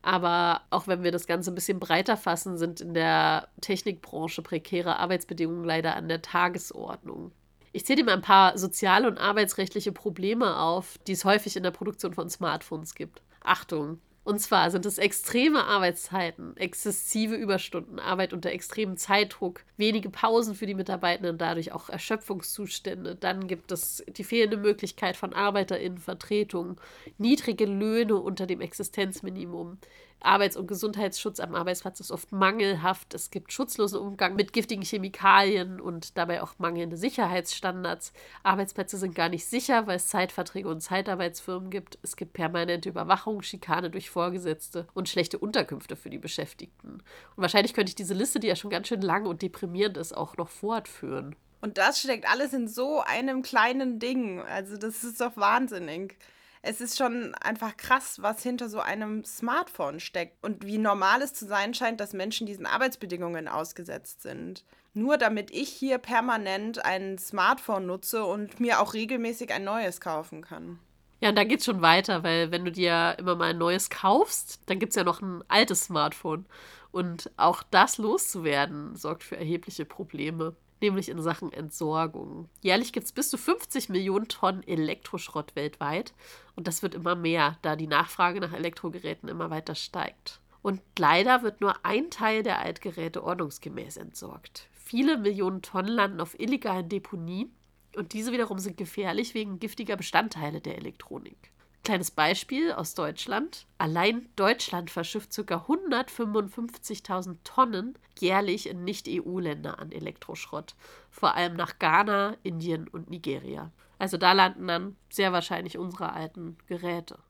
Aber 0.00 0.62
auch 0.70 0.86
wenn 0.86 1.02
wir 1.02 1.12
das 1.12 1.26
Ganze 1.26 1.50
ein 1.52 1.54
bisschen 1.54 1.78
breiter 1.78 2.16
fassen, 2.16 2.56
sind 2.56 2.80
in 2.80 2.94
der 2.94 3.48
Technikbranche 3.60 4.40
prekäre 4.40 4.98
Arbeitsbedingungen 4.98 5.64
leider 5.64 5.94
an 5.94 6.08
der 6.08 6.22
Tagesordnung. 6.22 7.32
Ich 7.72 7.84
zähle 7.84 7.98
dir 7.98 8.04
mal 8.06 8.14
ein 8.14 8.22
paar 8.22 8.56
soziale 8.56 9.08
und 9.08 9.18
arbeitsrechtliche 9.18 9.92
Probleme 9.92 10.58
auf, 10.58 10.96
die 11.06 11.12
es 11.12 11.26
häufig 11.26 11.54
in 11.56 11.64
der 11.64 11.70
Produktion 11.70 12.14
von 12.14 12.30
Smartphones 12.30 12.94
gibt. 12.94 13.20
Achtung, 13.42 14.00
und 14.28 14.40
zwar 14.40 14.70
sind 14.70 14.84
es 14.84 14.98
extreme 14.98 15.64
Arbeitszeiten, 15.64 16.54
exzessive 16.58 17.34
Überstunden, 17.34 17.98
Arbeit 17.98 18.34
unter 18.34 18.50
extremem 18.50 18.98
Zeitdruck, 18.98 19.64
wenige 19.78 20.10
Pausen 20.10 20.54
für 20.54 20.66
die 20.66 20.74
Mitarbeitenden, 20.74 21.38
dadurch 21.38 21.72
auch 21.72 21.88
Erschöpfungszustände. 21.88 23.14
Dann 23.14 23.46
gibt 23.46 23.72
es 23.72 24.04
die 24.06 24.24
fehlende 24.24 24.58
Möglichkeit 24.58 25.16
von 25.16 25.32
ArbeiterInnenvertretung, 25.32 26.78
niedrige 27.16 27.64
Löhne 27.64 28.16
unter 28.16 28.46
dem 28.46 28.60
Existenzminimum, 28.60 29.78
Arbeits- 30.20 30.56
und 30.56 30.66
Gesundheitsschutz 30.66 31.40
am 31.40 31.54
Arbeitsplatz 31.54 32.00
ist 32.00 32.10
oft 32.10 32.32
mangelhaft. 32.32 33.14
Es 33.14 33.30
gibt 33.30 33.52
schutzlosen 33.52 34.00
Umgang 34.00 34.34
mit 34.34 34.52
giftigen 34.52 34.82
Chemikalien 34.84 35.80
und 35.80 36.18
dabei 36.18 36.42
auch 36.42 36.54
mangelnde 36.58 36.96
Sicherheitsstandards. 36.96 38.12
Arbeitsplätze 38.42 38.98
sind 38.98 39.14
gar 39.14 39.28
nicht 39.28 39.46
sicher, 39.46 39.86
weil 39.86 39.96
es 39.96 40.08
Zeitverträge 40.08 40.68
und 40.68 40.80
Zeitarbeitsfirmen 40.80 41.70
gibt. 41.70 41.98
Es 42.02 42.16
gibt 42.16 42.32
permanente 42.32 42.88
Überwachung, 42.88 43.42
Schikane 43.42 43.90
durch 43.90 44.10
Vorgesetzte 44.10 44.86
und 44.94 45.08
schlechte 45.08 45.38
Unterkünfte 45.38 45.96
für 45.96 46.10
die 46.10 46.18
Beschäftigten. 46.18 46.94
Und 46.94 47.02
wahrscheinlich 47.36 47.74
könnte 47.74 47.90
ich 47.90 47.96
diese 47.96 48.14
Liste, 48.14 48.40
die 48.40 48.48
ja 48.48 48.56
schon 48.56 48.70
ganz 48.70 48.88
schön 48.88 49.02
lang 49.02 49.26
und 49.26 49.42
deprimierend 49.42 49.96
ist, 49.96 50.16
auch 50.16 50.36
noch 50.36 50.48
fortführen. 50.48 51.36
Und 51.60 51.78
das 51.78 52.00
steckt 52.00 52.28
alles 52.30 52.52
in 52.52 52.68
so 52.68 53.00
einem 53.00 53.42
kleinen 53.42 53.98
Ding. 53.98 54.40
Also 54.40 54.76
das 54.76 55.02
ist 55.04 55.20
doch 55.20 55.36
wahnsinnig 55.36 56.16
es 56.62 56.80
ist 56.80 56.98
schon 56.98 57.34
einfach 57.36 57.76
krass, 57.76 58.20
was 58.22 58.42
hinter 58.42 58.68
so 58.68 58.80
einem 58.80 59.24
Smartphone 59.24 60.00
steckt 60.00 60.42
und 60.42 60.66
wie 60.66 60.78
normal 60.78 61.22
es 61.22 61.34
zu 61.34 61.46
sein 61.46 61.74
scheint, 61.74 62.00
dass 62.00 62.12
Menschen 62.12 62.46
diesen 62.46 62.66
Arbeitsbedingungen 62.66 63.48
ausgesetzt 63.48 64.22
sind. 64.22 64.64
Nur 64.94 65.16
damit 65.16 65.50
ich 65.50 65.68
hier 65.68 65.98
permanent 65.98 66.84
ein 66.84 67.18
Smartphone 67.18 67.86
nutze 67.86 68.24
und 68.24 68.58
mir 68.58 68.80
auch 68.80 68.94
regelmäßig 68.94 69.52
ein 69.52 69.64
neues 69.64 70.00
kaufen 70.00 70.42
kann. 70.42 70.78
Ja, 71.20 71.30
und 71.30 71.36
da 71.36 71.44
geht's 71.44 71.64
schon 71.64 71.82
weiter, 71.82 72.22
weil 72.22 72.52
wenn 72.52 72.64
du 72.64 72.70
dir 72.70 73.16
immer 73.18 73.34
mal 73.34 73.50
ein 73.50 73.58
neues 73.58 73.90
kaufst, 73.90 74.60
dann 74.66 74.78
gibt 74.78 74.90
es 74.90 74.96
ja 74.96 75.04
noch 75.04 75.20
ein 75.20 75.42
altes 75.48 75.84
Smartphone. 75.84 76.46
Und 76.90 77.30
auch 77.36 77.62
das 77.62 77.98
loszuwerden 77.98 78.96
sorgt 78.96 79.24
für 79.24 79.36
erhebliche 79.36 79.84
Probleme 79.84 80.54
nämlich 80.82 81.08
in 81.08 81.20
Sachen 81.20 81.52
Entsorgung. 81.52 82.48
Jährlich 82.60 82.92
gibt 82.92 83.06
es 83.06 83.12
bis 83.12 83.30
zu 83.30 83.38
50 83.38 83.88
Millionen 83.88 84.28
Tonnen 84.28 84.66
Elektroschrott 84.66 85.56
weltweit 85.56 86.12
und 86.56 86.66
das 86.66 86.82
wird 86.82 86.94
immer 86.94 87.14
mehr, 87.14 87.58
da 87.62 87.76
die 87.76 87.86
Nachfrage 87.86 88.40
nach 88.40 88.52
Elektrogeräten 88.52 89.28
immer 89.28 89.50
weiter 89.50 89.74
steigt. 89.74 90.40
Und 90.62 90.80
leider 90.98 91.42
wird 91.42 91.60
nur 91.60 91.84
ein 91.84 92.10
Teil 92.10 92.42
der 92.42 92.58
Altgeräte 92.58 93.22
ordnungsgemäß 93.22 93.96
entsorgt. 93.96 94.68
Viele 94.72 95.18
Millionen 95.18 95.62
Tonnen 95.62 95.92
landen 95.92 96.20
auf 96.20 96.38
illegalen 96.38 96.88
Deponien 96.88 97.52
und 97.96 98.12
diese 98.12 98.32
wiederum 98.32 98.58
sind 98.58 98.76
gefährlich 98.76 99.34
wegen 99.34 99.60
giftiger 99.60 99.96
Bestandteile 99.96 100.60
der 100.60 100.76
Elektronik. 100.76 101.52
Kleines 101.88 102.10
Beispiel 102.10 102.72
aus 102.72 102.92
Deutschland. 102.92 103.66
Allein 103.78 104.28
Deutschland 104.36 104.90
verschifft 104.90 105.34
ca. 105.34 105.54
155.000 105.54 107.38
Tonnen 107.44 107.98
jährlich 108.18 108.68
in 108.68 108.84
Nicht-EU-Länder 108.84 109.78
an 109.78 109.90
Elektroschrott. 109.90 110.74
Vor 111.10 111.34
allem 111.34 111.56
nach 111.56 111.78
Ghana, 111.78 112.36
Indien 112.42 112.88
und 112.88 113.08
Nigeria. 113.08 113.72
Also 113.98 114.18
da 114.18 114.32
landen 114.32 114.68
dann 114.68 114.96
sehr 115.08 115.32
wahrscheinlich 115.32 115.78
unsere 115.78 116.12
alten 116.12 116.58
Geräte. 116.66 117.20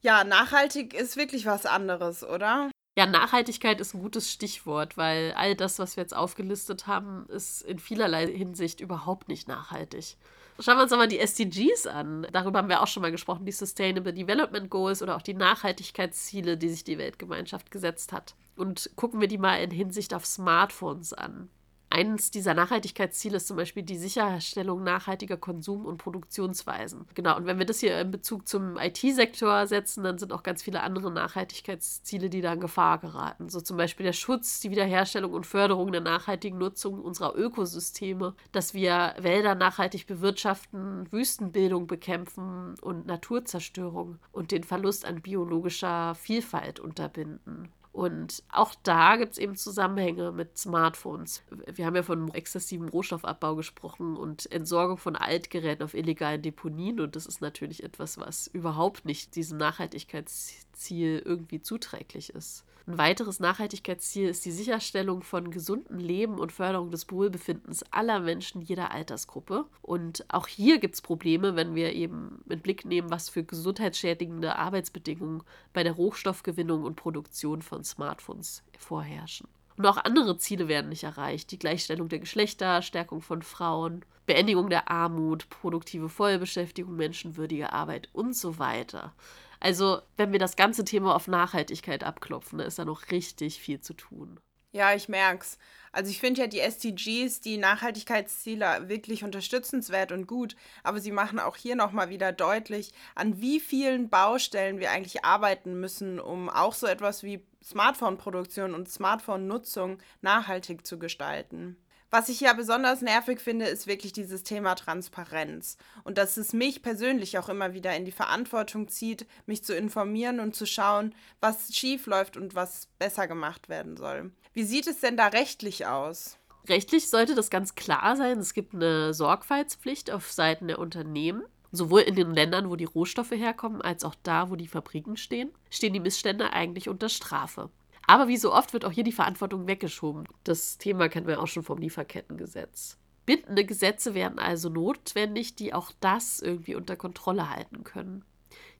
Ja, 0.00 0.24
nachhaltig 0.24 0.92
ist 0.92 1.16
wirklich 1.16 1.46
was 1.46 1.64
anderes, 1.64 2.24
oder? 2.24 2.68
Ja, 2.98 3.06
Nachhaltigkeit 3.06 3.80
ist 3.80 3.94
ein 3.94 4.02
gutes 4.02 4.32
Stichwort, 4.32 4.96
weil 4.96 5.34
all 5.36 5.54
das, 5.54 5.78
was 5.78 5.96
wir 5.96 6.02
jetzt 6.02 6.16
aufgelistet 6.16 6.88
haben, 6.88 7.26
ist 7.28 7.62
in 7.62 7.78
vielerlei 7.78 8.26
Hinsicht 8.26 8.80
überhaupt 8.80 9.28
nicht 9.28 9.46
nachhaltig. 9.46 10.16
Schauen 10.60 10.76
wir 10.76 10.82
uns 10.82 10.92
aber 10.92 11.06
die 11.06 11.18
SDGs 11.18 11.86
an. 11.86 12.26
Darüber 12.32 12.58
haben 12.58 12.68
wir 12.68 12.82
auch 12.82 12.86
schon 12.86 13.00
mal 13.00 13.10
gesprochen, 13.10 13.46
die 13.46 13.52
Sustainable 13.52 14.12
Development 14.12 14.68
Goals 14.68 15.02
oder 15.02 15.16
auch 15.16 15.22
die 15.22 15.32
Nachhaltigkeitsziele, 15.32 16.58
die 16.58 16.68
sich 16.68 16.84
die 16.84 16.98
Weltgemeinschaft 16.98 17.70
gesetzt 17.70 18.12
hat. 18.12 18.34
Und 18.56 18.90
gucken 18.94 19.22
wir 19.22 19.28
die 19.28 19.38
mal 19.38 19.56
in 19.56 19.70
Hinsicht 19.70 20.12
auf 20.12 20.26
Smartphones 20.26 21.14
an. 21.14 21.48
Eines 21.92 22.30
dieser 22.30 22.54
Nachhaltigkeitsziele 22.54 23.38
ist 23.38 23.48
zum 23.48 23.56
Beispiel 23.56 23.82
die 23.82 23.98
Sicherstellung 23.98 24.84
nachhaltiger 24.84 25.36
Konsum- 25.36 25.84
und 25.84 25.98
Produktionsweisen. 25.98 27.04
Genau, 27.14 27.36
und 27.36 27.46
wenn 27.46 27.58
wir 27.58 27.66
das 27.66 27.80
hier 27.80 28.00
in 28.00 28.12
Bezug 28.12 28.46
zum 28.46 28.76
IT-Sektor 28.78 29.66
setzen, 29.66 30.04
dann 30.04 30.16
sind 30.16 30.32
auch 30.32 30.44
ganz 30.44 30.62
viele 30.62 30.84
andere 30.84 31.10
Nachhaltigkeitsziele, 31.10 32.30
die 32.30 32.42
da 32.42 32.52
in 32.52 32.60
Gefahr 32.60 32.98
geraten. 32.98 33.48
So 33.48 33.60
zum 33.60 33.76
Beispiel 33.76 34.06
der 34.06 34.12
Schutz, 34.12 34.60
die 34.60 34.70
Wiederherstellung 34.70 35.32
und 35.32 35.46
Förderung 35.46 35.90
der 35.90 36.00
nachhaltigen 36.00 36.58
Nutzung 36.58 37.00
unserer 37.00 37.36
Ökosysteme, 37.36 38.36
dass 38.52 38.72
wir 38.72 39.16
Wälder 39.18 39.56
nachhaltig 39.56 40.06
bewirtschaften, 40.06 41.10
Wüstenbildung 41.10 41.88
bekämpfen 41.88 42.76
und 42.80 43.06
Naturzerstörung 43.06 44.20
und 44.30 44.52
den 44.52 44.62
Verlust 44.62 45.04
an 45.04 45.22
biologischer 45.22 46.14
Vielfalt 46.14 46.78
unterbinden. 46.78 47.68
Und 47.92 48.44
auch 48.52 48.74
da 48.84 49.16
gibt 49.16 49.32
es 49.32 49.38
eben 49.38 49.56
Zusammenhänge 49.56 50.30
mit 50.30 50.56
Smartphones. 50.56 51.42
Wir 51.66 51.86
haben 51.86 51.96
ja 51.96 52.04
von 52.04 52.32
exzessivem 52.32 52.88
Rohstoffabbau 52.88 53.56
gesprochen 53.56 54.16
und 54.16 54.50
Entsorgung 54.52 54.96
von 54.96 55.16
Altgeräten 55.16 55.84
auf 55.84 55.94
illegalen 55.94 56.40
Deponien. 56.40 57.00
Und 57.00 57.16
das 57.16 57.26
ist 57.26 57.40
natürlich 57.40 57.82
etwas, 57.82 58.16
was 58.16 58.46
überhaupt 58.46 59.06
nicht 59.06 59.34
diesem 59.34 59.58
Nachhaltigkeitsziel 59.58 61.20
irgendwie 61.24 61.62
zuträglich 61.62 62.30
ist. 62.30 62.64
Ein 62.86 62.98
weiteres 62.98 63.40
Nachhaltigkeitsziel 63.40 64.28
ist 64.28 64.44
die 64.44 64.50
Sicherstellung 64.50 65.22
von 65.22 65.50
gesundem 65.50 65.98
Leben 65.98 66.38
und 66.38 66.52
Förderung 66.52 66.90
des 66.90 67.10
Wohlbefindens 67.10 67.84
aller 67.90 68.20
Menschen 68.20 68.62
jeder 68.62 68.92
Altersgruppe. 68.92 69.66
Und 69.82 70.24
auch 70.28 70.46
hier 70.46 70.78
gibt 70.78 70.94
es 70.94 71.02
Probleme, 71.02 71.56
wenn 71.56 71.74
wir 71.74 71.92
eben 71.92 72.42
mit 72.46 72.62
Blick 72.62 72.84
nehmen, 72.84 73.10
was 73.10 73.28
für 73.28 73.44
gesundheitsschädigende 73.44 74.56
Arbeitsbedingungen 74.56 75.42
bei 75.72 75.82
der 75.82 75.92
Rohstoffgewinnung 75.92 76.84
und 76.84 76.96
Produktion 76.96 77.62
von 77.62 77.84
Smartphones 77.84 78.62
vorherrschen. 78.78 79.48
Und 79.76 79.86
auch 79.86 79.96
andere 79.96 80.36
Ziele 80.36 80.68
werden 80.68 80.90
nicht 80.90 81.04
erreicht. 81.04 81.50
Die 81.52 81.58
Gleichstellung 81.58 82.08
der 82.08 82.18
Geschlechter, 82.18 82.82
Stärkung 82.82 83.22
von 83.22 83.40
Frauen, 83.42 84.04
Beendigung 84.26 84.68
der 84.68 84.90
Armut, 84.90 85.48
produktive 85.48 86.08
Vollbeschäftigung, 86.08 86.96
menschenwürdige 86.96 87.72
Arbeit 87.72 88.08
und 88.12 88.36
so 88.36 88.58
weiter. 88.58 89.14
Also, 89.60 90.00
wenn 90.16 90.32
wir 90.32 90.38
das 90.38 90.56
ganze 90.56 90.84
Thema 90.84 91.14
auf 91.14 91.28
Nachhaltigkeit 91.28 92.02
abklopfen, 92.02 92.58
da 92.58 92.64
ist 92.64 92.78
da 92.78 92.84
noch 92.84 93.10
richtig 93.10 93.60
viel 93.60 93.80
zu 93.80 93.94
tun. 93.94 94.40
Ja, 94.72 94.94
ich 94.94 95.08
merk's. 95.08 95.58
Also 95.92 96.10
ich 96.10 96.20
finde 96.20 96.42
ja 96.42 96.46
die 96.46 96.60
SDGs, 96.60 97.40
die 97.40 97.58
Nachhaltigkeitsziele 97.58 98.88
wirklich 98.88 99.24
unterstützenswert 99.24 100.12
und 100.12 100.28
gut, 100.28 100.54
aber 100.84 101.00
sie 101.00 101.10
machen 101.10 101.40
auch 101.40 101.56
hier 101.56 101.74
nochmal 101.74 102.08
wieder 102.10 102.30
deutlich, 102.32 102.92
an 103.16 103.40
wie 103.40 103.58
vielen 103.58 104.08
Baustellen 104.08 104.78
wir 104.78 104.92
eigentlich 104.92 105.24
arbeiten 105.24 105.80
müssen, 105.80 106.20
um 106.20 106.48
auch 106.48 106.74
so 106.74 106.86
etwas 106.86 107.24
wie 107.24 107.44
Smartphone-Produktion 107.64 108.74
und 108.74 108.88
Smartphone-Nutzung 108.88 109.98
nachhaltig 110.22 110.86
zu 110.86 111.00
gestalten. 111.00 111.76
Was 112.10 112.28
ich 112.28 112.40
ja 112.40 112.52
besonders 112.54 113.02
nervig 113.02 113.40
finde, 113.40 113.66
ist 113.66 113.86
wirklich 113.86 114.12
dieses 114.12 114.42
Thema 114.42 114.74
Transparenz. 114.74 115.76
Und 116.02 116.18
dass 116.18 116.36
es 116.36 116.52
mich 116.52 116.82
persönlich 116.82 117.38
auch 117.38 117.48
immer 117.48 117.72
wieder 117.72 117.94
in 117.96 118.04
die 118.04 118.10
Verantwortung 118.10 118.88
zieht, 118.88 119.26
mich 119.46 119.62
zu 119.62 119.76
informieren 119.76 120.40
und 120.40 120.56
zu 120.56 120.66
schauen, 120.66 121.14
was 121.40 121.72
schief 121.74 122.06
läuft 122.06 122.36
und 122.36 122.56
was 122.56 122.88
besser 122.98 123.28
gemacht 123.28 123.68
werden 123.68 123.96
soll. 123.96 124.32
Wie 124.52 124.64
sieht 124.64 124.88
es 124.88 124.98
denn 124.98 125.16
da 125.16 125.28
rechtlich 125.28 125.86
aus? 125.86 126.36
Rechtlich 126.68 127.08
sollte 127.08 127.36
das 127.36 127.48
ganz 127.48 127.76
klar 127.76 128.16
sein. 128.16 128.38
Es 128.38 128.54
gibt 128.54 128.74
eine 128.74 129.14
Sorgfaltspflicht 129.14 130.10
auf 130.10 130.32
Seiten 130.32 130.66
der 130.66 130.80
Unternehmen. 130.80 131.44
Sowohl 131.72 132.00
in 132.00 132.16
den 132.16 132.34
Ländern, 132.34 132.68
wo 132.68 132.74
die 132.74 132.84
Rohstoffe 132.84 133.30
herkommen, 133.30 133.80
als 133.80 134.02
auch 134.04 134.16
da, 134.24 134.50
wo 134.50 134.56
die 134.56 134.66
Fabriken 134.66 135.16
stehen, 135.16 135.52
stehen 135.70 135.92
die 135.92 136.00
Missstände 136.00 136.52
eigentlich 136.52 136.88
unter 136.88 137.08
Strafe. 137.08 137.70
Aber 138.10 138.26
wie 138.26 138.38
so 138.38 138.52
oft 138.52 138.72
wird 138.72 138.84
auch 138.84 138.90
hier 138.90 139.04
die 139.04 139.12
Verantwortung 139.12 139.68
weggeschoben. 139.68 140.24
Das 140.42 140.78
Thema 140.78 141.08
kennen 141.08 141.28
wir 141.28 141.40
auch 141.40 141.46
schon 141.46 141.62
vom 141.62 141.78
Lieferkettengesetz. 141.78 142.98
Bindende 143.24 143.64
Gesetze 143.64 144.14
werden 144.14 144.40
also 144.40 144.68
notwendig, 144.68 145.54
die 145.54 145.72
auch 145.72 145.92
das 146.00 146.40
irgendwie 146.40 146.74
unter 146.74 146.96
Kontrolle 146.96 147.50
halten 147.50 147.84
können. 147.84 148.24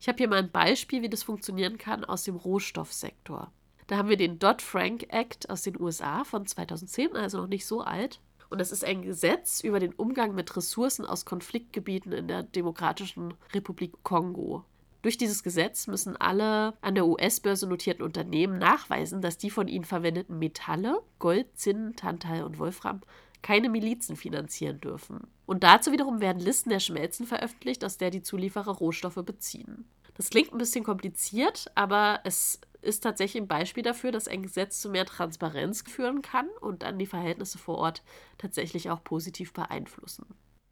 Ich 0.00 0.08
habe 0.08 0.18
hier 0.18 0.26
mal 0.26 0.40
ein 0.40 0.50
Beispiel, 0.50 1.02
wie 1.02 1.08
das 1.08 1.22
funktionieren 1.22 1.78
kann 1.78 2.04
aus 2.04 2.24
dem 2.24 2.34
Rohstoffsektor. 2.34 3.52
Da 3.86 3.96
haben 3.96 4.08
wir 4.08 4.16
den 4.16 4.40
Dodd-Frank 4.40 5.06
Act 5.10 5.48
aus 5.48 5.62
den 5.62 5.80
USA 5.80 6.24
von 6.24 6.44
2010, 6.44 7.14
also 7.14 7.38
noch 7.38 7.46
nicht 7.46 7.66
so 7.66 7.82
alt. 7.82 8.18
Und 8.48 8.60
das 8.60 8.72
ist 8.72 8.84
ein 8.84 9.02
Gesetz 9.02 9.60
über 9.60 9.78
den 9.78 9.92
Umgang 9.92 10.34
mit 10.34 10.56
Ressourcen 10.56 11.06
aus 11.06 11.24
Konfliktgebieten 11.24 12.10
in 12.10 12.26
der 12.26 12.42
Demokratischen 12.42 13.34
Republik 13.54 13.92
Kongo. 14.02 14.64
Durch 15.02 15.16
dieses 15.16 15.42
Gesetz 15.42 15.86
müssen 15.86 16.16
alle 16.16 16.74
an 16.82 16.94
der 16.94 17.06
US-Börse 17.06 17.66
notierten 17.66 18.04
Unternehmen 18.04 18.58
nachweisen, 18.58 19.22
dass 19.22 19.38
die 19.38 19.50
von 19.50 19.66
ihnen 19.66 19.84
verwendeten 19.84 20.38
Metalle, 20.38 21.00
Gold, 21.18 21.46
Zinn, 21.58 21.94
Tantal 21.96 22.44
und 22.44 22.58
Wolfram, 22.58 23.00
keine 23.42 23.70
Milizen 23.70 24.16
finanzieren 24.16 24.80
dürfen. 24.80 25.26
Und 25.46 25.64
dazu 25.64 25.92
wiederum 25.92 26.20
werden 26.20 26.40
Listen 26.40 26.68
der 26.68 26.80
Schmelzen 26.80 27.26
veröffentlicht, 27.26 27.84
aus 27.84 27.96
der 27.96 28.10
die 28.10 28.22
Zulieferer 28.22 28.72
Rohstoffe 28.72 29.22
beziehen. 29.24 29.88
Das 30.14 30.28
klingt 30.28 30.52
ein 30.52 30.58
bisschen 30.58 30.84
kompliziert, 30.84 31.70
aber 31.74 32.20
es 32.24 32.60
ist 32.82 33.02
tatsächlich 33.02 33.42
ein 33.42 33.48
Beispiel 33.48 33.82
dafür, 33.82 34.12
dass 34.12 34.28
ein 34.28 34.42
Gesetz 34.42 34.80
zu 34.80 34.90
mehr 34.90 35.06
Transparenz 35.06 35.82
führen 35.86 36.20
kann 36.20 36.48
und 36.60 36.82
dann 36.82 36.98
die 36.98 37.06
Verhältnisse 37.06 37.56
vor 37.56 37.78
Ort 37.78 38.02
tatsächlich 38.36 38.90
auch 38.90 39.02
positiv 39.02 39.52
beeinflussen. 39.52 40.26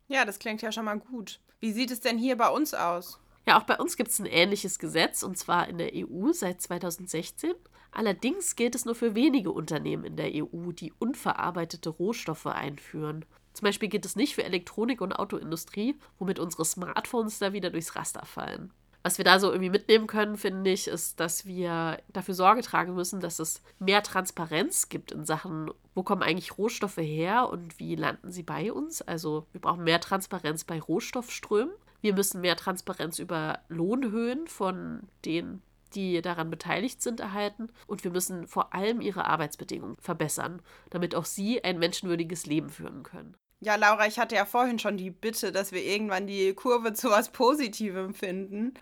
Ja, 0.08 0.25
das 0.25 0.38
klingt 0.38 0.62
ja 0.62 0.73
schon 0.73 0.85
mal 0.85 0.99
gut. 0.99 1.40
Wie 1.61 1.73
sieht 1.73 1.90
es 1.90 2.00
denn 2.00 2.18
hier 2.18 2.37
bei 2.37 2.49
uns 2.49 2.75
aus? 2.75 3.20
Ja, 3.47 3.59
auch 3.59 3.64
bei 3.64 3.76
uns 3.76 3.97
gibt 3.97 4.11
es 4.11 4.18
ein 4.18 4.26
ähnliches 4.26 4.78
Gesetz 4.78 5.23
und 5.23 5.38
zwar 5.38 5.68
in 5.68 5.78
der 5.78 5.92
EU 5.95 6.33
seit 6.33 6.61
2016. 6.61 7.54
Allerdings 7.90 8.57
gilt 8.57 8.75
es 8.75 8.85
nur 8.85 8.95
für 8.95 9.14
wenige 9.14 9.50
Unternehmen 9.50 10.04
in 10.04 10.16
der 10.16 10.30
EU, 10.35 10.73
die 10.73 10.92
unverarbeitete 10.99 11.88
Rohstoffe 11.88 12.47
einführen. 12.47 13.25
Zum 13.54 13.64
Beispiel 13.64 13.88
gilt 13.88 14.04
es 14.04 14.16
nicht 14.16 14.35
für 14.35 14.44
Elektronik- 14.44 15.01
und 15.01 15.12
Autoindustrie, 15.12 15.96
womit 16.18 16.38
unsere 16.38 16.64
Smartphones 16.64 17.38
da 17.38 17.53
wieder 17.53 17.70
durchs 17.70 17.96
Raster 17.96 18.24
fallen. 18.24 18.72
Was 19.03 19.16
wir 19.16 19.24
da 19.24 19.38
so 19.38 19.51
irgendwie 19.51 19.70
mitnehmen 19.70 20.07
können, 20.07 20.37
finde 20.37 20.70
ich, 20.70 20.88
ist, 20.88 21.18
dass 21.18 21.46
wir 21.46 21.98
dafür 22.12 22.35
Sorge 22.35 22.62
tragen 22.62 22.94
müssen, 22.94 23.20
dass 23.20 23.38
es 23.38 23.62
mehr 23.79 24.03
Transparenz 24.03 24.88
gibt 24.88 25.12
in 25.12 25.24
Sachen, 25.24 25.70
wo 25.94 26.03
kommen 26.03 26.22
eigentlich 26.22 26.59
Rohstoffe 26.59 26.98
her 26.98 27.48
und 27.48 27.79
wie 27.79 27.94
landen 27.94 28.31
sie 28.31 28.42
bei 28.42 28.72
uns. 28.72 29.01
Also 29.03 29.46
wir 29.53 29.61
brauchen 29.61 29.85
mehr 29.85 30.01
Transparenz 30.01 30.64
bei 30.64 30.81
Rohstoffströmen. 30.81 31.72
Wir 32.00 32.14
müssen 32.14 32.40
mehr 32.40 32.56
Transparenz 32.56 33.18
über 33.18 33.61
Lohnhöhen 33.68 34.46
von 34.46 35.08
den 35.24 35.62
die 35.94 36.20
daran 36.22 36.50
beteiligt 36.50 37.02
sind, 37.02 37.20
erhalten. 37.20 37.68
Und 37.87 38.04
wir 38.04 38.11
müssen 38.11 38.46
vor 38.46 38.74
allem 38.74 39.00
ihre 39.00 39.24
Arbeitsbedingungen 39.24 39.96
verbessern, 40.00 40.62
damit 40.90 41.14
auch 41.14 41.24
sie 41.24 41.62
ein 41.64 41.78
menschenwürdiges 41.78 42.46
Leben 42.46 42.70
führen 42.70 43.02
können. 43.02 43.37
Ja, 43.61 43.74
Laura, 43.74 44.06
ich 44.06 44.18
hatte 44.18 44.37
ja 44.37 44.44
vorhin 44.44 44.78
schon 44.78 44.96
die 44.96 45.11
Bitte, 45.11 45.50
dass 45.50 45.72
wir 45.72 45.82
irgendwann 45.82 46.26
die 46.26 46.54
Kurve 46.54 46.92
zu 46.92 47.11
was 47.11 47.30
Positivem 47.30 48.14
finden. 48.14 48.74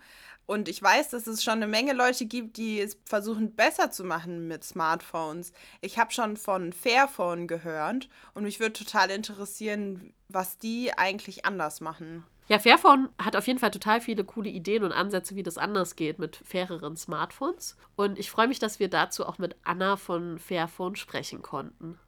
Und 0.45 0.69
ich 0.69 0.81
weiß, 0.81 1.09
dass 1.09 1.27
es 1.27 1.43
schon 1.43 1.55
eine 1.55 1.67
Menge 1.67 1.93
Leute 1.93 2.25
gibt, 2.25 2.55
die 2.55 2.79
es 2.79 2.97
versuchen 3.05 3.55
besser 3.55 3.91
zu 3.91 4.05
machen 4.05 4.47
mit 4.47 4.63
Smartphones. 4.63 5.51
Ich 5.81 5.99
habe 5.99 6.13
schon 6.13 6.37
von 6.37 6.71
Fairphone 6.71 7.47
gehört 7.47 8.07
und 8.33 8.43
mich 8.43 8.61
würde 8.61 8.73
total 8.73 9.09
interessieren, 9.09 10.13
was 10.29 10.57
die 10.57 10.93
eigentlich 10.93 11.45
anders 11.45 11.81
machen. 11.81 12.23
Ja, 12.49 12.59
Fairphone 12.59 13.09
hat 13.17 13.35
auf 13.35 13.45
jeden 13.47 13.59
Fall 13.59 13.71
total 13.71 13.99
viele 13.99 14.23
coole 14.23 14.49
Ideen 14.49 14.83
und 14.83 14.93
Ansätze, 14.93 15.35
wie 15.35 15.43
das 15.43 15.57
anders 15.57 15.97
geht 15.97 16.17
mit 16.17 16.37
faireren 16.37 16.95
Smartphones. 16.95 17.75
Und 17.97 18.17
ich 18.17 18.31
freue 18.31 18.47
mich, 18.47 18.59
dass 18.59 18.79
wir 18.79 18.89
dazu 18.89 19.25
auch 19.25 19.37
mit 19.37 19.57
Anna 19.63 19.97
von 19.97 20.39
Fairphone 20.39 20.95
sprechen 20.95 21.41
konnten. 21.41 21.99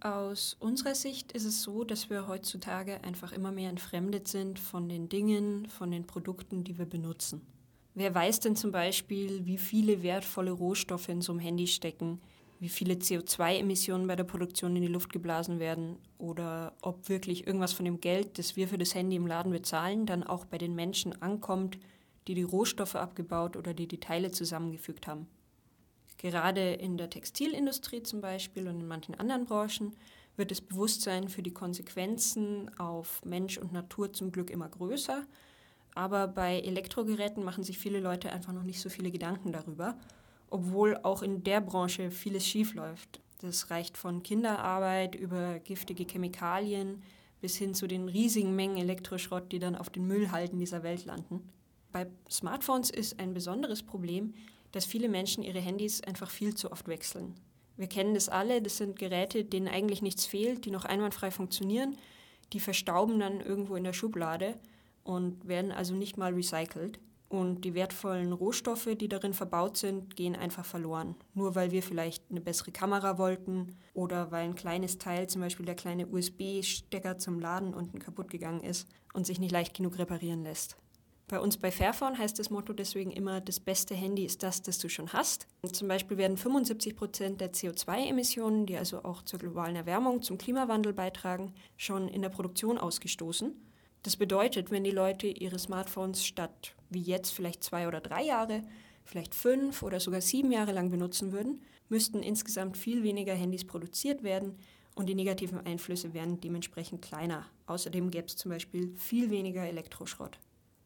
Aus 0.00 0.56
unserer 0.60 0.94
Sicht 0.94 1.32
ist 1.32 1.44
es 1.44 1.62
so, 1.62 1.84
dass 1.84 2.08
wir 2.08 2.28
heutzutage 2.28 3.02
einfach 3.02 3.32
immer 3.32 3.52
mehr 3.52 3.68
entfremdet 3.68 4.28
sind 4.28 4.58
von 4.58 4.88
den 4.88 5.08
Dingen, 5.08 5.66
von 5.66 5.90
den 5.90 6.06
Produkten, 6.06 6.64
die 6.64 6.78
wir 6.78 6.86
benutzen. 6.86 7.44
Wer 7.94 8.14
weiß 8.14 8.40
denn 8.40 8.56
zum 8.56 8.70
Beispiel, 8.70 9.44
wie 9.44 9.58
viele 9.58 10.02
wertvolle 10.02 10.52
Rohstoffe 10.52 11.08
in 11.08 11.20
so 11.20 11.32
einem 11.32 11.40
Handy 11.40 11.66
stecken, 11.66 12.20
wie 12.60 12.68
viele 12.68 12.94
CO2-Emissionen 12.94 14.06
bei 14.06 14.16
der 14.16 14.24
Produktion 14.24 14.76
in 14.76 14.82
die 14.82 14.88
Luft 14.88 15.12
geblasen 15.12 15.58
werden 15.58 15.96
oder 16.18 16.74
ob 16.82 17.08
wirklich 17.08 17.46
irgendwas 17.46 17.72
von 17.72 17.86
dem 17.86 18.00
Geld, 18.00 18.38
das 18.38 18.54
wir 18.54 18.68
für 18.68 18.76
das 18.76 18.94
Handy 18.94 19.16
im 19.16 19.26
Laden 19.26 19.50
bezahlen, 19.50 20.04
dann 20.04 20.22
auch 20.22 20.44
bei 20.44 20.58
den 20.58 20.74
Menschen 20.74 21.20
ankommt, 21.22 21.78
die 22.28 22.34
die 22.34 22.42
Rohstoffe 22.42 22.96
abgebaut 22.96 23.56
oder 23.56 23.72
die 23.72 23.88
die 23.88 23.98
Teile 23.98 24.30
zusammengefügt 24.30 25.06
haben. 25.06 25.26
Gerade 26.18 26.74
in 26.74 26.98
der 26.98 27.08
Textilindustrie 27.08 28.02
zum 28.02 28.20
Beispiel 28.20 28.68
und 28.68 28.78
in 28.78 28.86
manchen 28.86 29.14
anderen 29.14 29.46
Branchen 29.46 29.96
wird 30.36 30.50
das 30.50 30.60
Bewusstsein 30.60 31.30
für 31.30 31.42
die 31.42 31.54
Konsequenzen 31.54 32.70
auf 32.78 33.24
Mensch 33.24 33.56
und 33.56 33.72
Natur 33.72 34.12
zum 34.12 34.32
Glück 34.32 34.50
immer 34.50 34.68
größer. 34.68 35.24
Aber 35.94 36.28
bei 36.28 36.60
Elektrogeräten 36.60 37.42
machen 37.42 37.64
sich 37.64 37.78
viele 37.78 38.00
Leute 38.00 38.30
einfach 38.30 38.52
noch 38.52 38.64
nicht 38.64 38.80
so 38.80 38.90
viele 38.90 39.10
Gedanken 39.10 39.50
darüber 39.50 39.96
obwohl 40.50 40.98
auch 41.02 41.22
in 41.22 41.42
der 41.42 41.60
Branche 41.60 42.10
vieles 42.10 42.46
schiefläuft. 42.46 43.20
Das 43.40 43.70
reicht 43.70 43.96
von 43.96 44.22
Kinderarbeit 44.22 45.14
über 45.14 45.58
giftige 45.60 46.04
Chemikalien 46.04 47.02
bis 47.40 47.56
hin 47.56 47.74
zu 47.74 47.86
den 47.86 48.08
riesigen 48.08 48.54
Mengen 48.54 48.76
Elektroschrott, 48.76 49.50
die 49.50 49.58
dann 49.58 49.76
auf 49.76 49.88
den 49.88 50.06
Müllhalden 50.06 50.58
dieser 50.58 50.82
Welt 50.82 51.06
landen. 51.06 51.48
Bei 51.92 52.06
Smartphones 52.30 52.90
ist 52.90 53.18
ein 53.18 53.32
besonderes 53.32 53.82
Problem, 53.82 54.34
dass 54.72 54.84
viele 54.84 55.08
Menschen 55.08 55.42
ihre 55.42 55.60
Handys 55.60 56.02
einfach 56.02 56.30
viel 56.30 56.54
zu 56.54 56.70
oft 56.70 56.86
wechseln. 56.86 57.34
Wir 57.76 57.88
kennen 57.88 58.14
das 58.14 58.28
alle, 58.28 58.60
das 58.60 58.76
sind 58.76 58.98
Geräte, 58.98 59.44
denen 59.44 59.68
eigentlich 59.68 60.02
nichts 60.02 60.26
fehlt, 60.26 60.66
die 60.66 60.70
noch 60.70 60.84
einwandfrei 60.84 61.30
funktionieren, 61.30 61.96
die 62.52 62.60
verstauben 62.60 63.18
dann 63.18 63.40
irgendwo 63.40 63.74
in 63.74 63.84
der 63.84 63.94
Schublade 63.94 64.58
und 65.02 65.48
werden 65.48 65.72
also 65.72 65.94
nicht 65.94 66.18
mal 66.18 66.34
recycelt. 66.34 66.98
Und 67.30 67.64
die 67.64 67.74
wertvollen 67.74 68.32
Rohstoffe, 68.32 68.88
die 68.98 69.08
darin 69.08 69.34
verbaut 69.34 69.76
sind, 69.76 70.16
gehen 70.16 70.34
einfach 70.34 70.64
verloren. 70.64 71.14
Nur 71.32 71.54
weil 71.54 71.70
wir 71.70 71.80
vielleicht 71.80 72.24
eine 72.28 72.40
bessere 72.40 72.72
Kamera 72.72 73.18
wollten 73.18 73.76
oder 73.94 74.32
weil 74.32 74.46
ein 74.46 74.56
kleines 74.56 74.98
Teil, 74.98 75.28
zum 75.28 75.40
Beispiel 75.40 75.64
der 75.64 75.76
kleine 75.76 76.08
USB-Stecker 76.08 77.18
zum 77.18 77.38
Laden 77.38 77.72
unten 77.72 78.00
kaputt 78.00 78.30
gegangen 78.30 78.62
ist 78.62 78.88
und 79.14 79.26
sich 79.26 79.38
nicht 79.38 79.52
leicht 79.52 79.76
genug 79.76 79.96
reparieren 79.96 80.42
lässt. 80.42 80.76
Bei 81.28 81.38
uns 81.38 81.56
bei 81.56 81.70
Fairphone 81.70 82.18
heißt 82.18 82.36
das 82.40 82.50
Motto 82.50 82.72
deswegen 82.72 83.12
immer, 83.12 83.40
das 83.40 83.60
beste 83.60 83.94
Handy 83.94 84.24
ist 84.24 84.42
das, 84.42 84.62
das 84.62 84.78
du 84.78 84.88
schon 84.88 85.12
hast. 85.12 85.46
Und 85.62 85.76
zum 85.76 85.86
Beispiel 85.86 86.16
werden 86.16 86.36
75 86.36 86.96
Prozent 86.96 87.40
der 87.40 87.52
CO2-Emissionen, 87.52 88.66
die 88.66 88.76
also 88.76 89.04
auch 89.04 89.22
zur 89.22 89.38
globalen 89.38 89.76
Erwärmung, 89.76 90.22
zum 90.22 90.36
Klimawandel 90.36 90.92
beitragen, 90.92 91.54
schon 91.76 92.08
in 92.08 92.22
der 92.22 92.30
Produktion 92.30 92.76
ausgestoßen. 92.76 93.54
Das 94.02 94.16
bedeutet, 94.16 94.70
wenn 94.70 94.84
die 94.84 94.90
Leute 94.90 95.26
ihre 95.26 95.58
Smartphones 95.58 96.24
statt 96.24 96.74
wie 96.88 97.02
jetzt 97.02 97.30
vielleicht 97.30 97.62
zwei 97.62 97.86
oder 97.86 98.00
drei 98.00 98.24
Jahre, 98.24 98.62
vielleicht 99.04 99.34
fünf 99.34 99.82
oder 99.82 100.00
sogar 100.00 100.20
sieben 100.20 100.52
Jahre 100.52 100.72
lang 100.72 100.90
benutzen 100.90 101.32
würden, 101.32 101.62
müssten 101.88 102.22
insgesamt 102.22 102.76
viel 102.76 103.02
weniger 103.02 103.34
Handys 103.34 103.64
produziert 103.64 104.22
werden 104.22 104.56
und 104.94 105.06
die 105.06 105.14
negativen 105.14 105.64
Einflüsse 105.64 106.14
wären 106.14 106.40
dementsprechend 106.40 107.02
kleiner. 107.02 107.46
Außerdem 107.66 108.10
gäbe 108.10 108.26
es 108.26 108.36
zum 108.36 108.50
Beispiel 108.50 108.94
viel 108.96 109.30
weniger 109.30 109.62
Elektroschrott. 109.62 110.38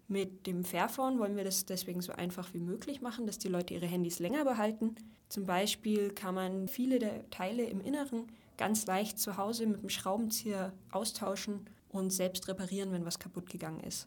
Mit 0.08 0.46
dem 0.46 0.64
Fairphone 0.64 1.18
wollen 1.18 1.36
wir 1.36 1.44
das 1.44 1.64
deswegen 1.64 2.02
so 2.02 2.12
einfach 2.12 2.52
wie 2.52 2.60
möglich 2.60 3.00
machen, 3.00 3.26
dass 3.26 3.38
die 3.38 3.48
Leute 3.48 3.74
ihre 3.74 3.86
Handys 3.86 4.18
länger 4.18 4.44
behalten. 4.44 4.96
Zum 5.28 5.46
Beispiel 5.46 6.10
kann 6.10 6.34
man 6.34 6.68
viele 6.68 6.98
der 6.98 7.28
Teile 7.30 7.64
im 7.64 7.80
Inneren 7.80 8.26
ganz 8.58 8.86
leicht 8.86 9.18
zu 9.18 9.36
Hause 9.38 9.66
mit 9.66 9.82
dem 9.82 9.88
Schraubenzieher 9.88 10.72
austauschen 10.90 11.66
und 11.94 12.10
selbst 12.10 12.48
reparieren, 12.48 12.92
wenn 12.92 13.04
was 13.04 13.18
kaputt 13.18 13.48
gegangen 13.48 13.80
ist. 13.80 14.06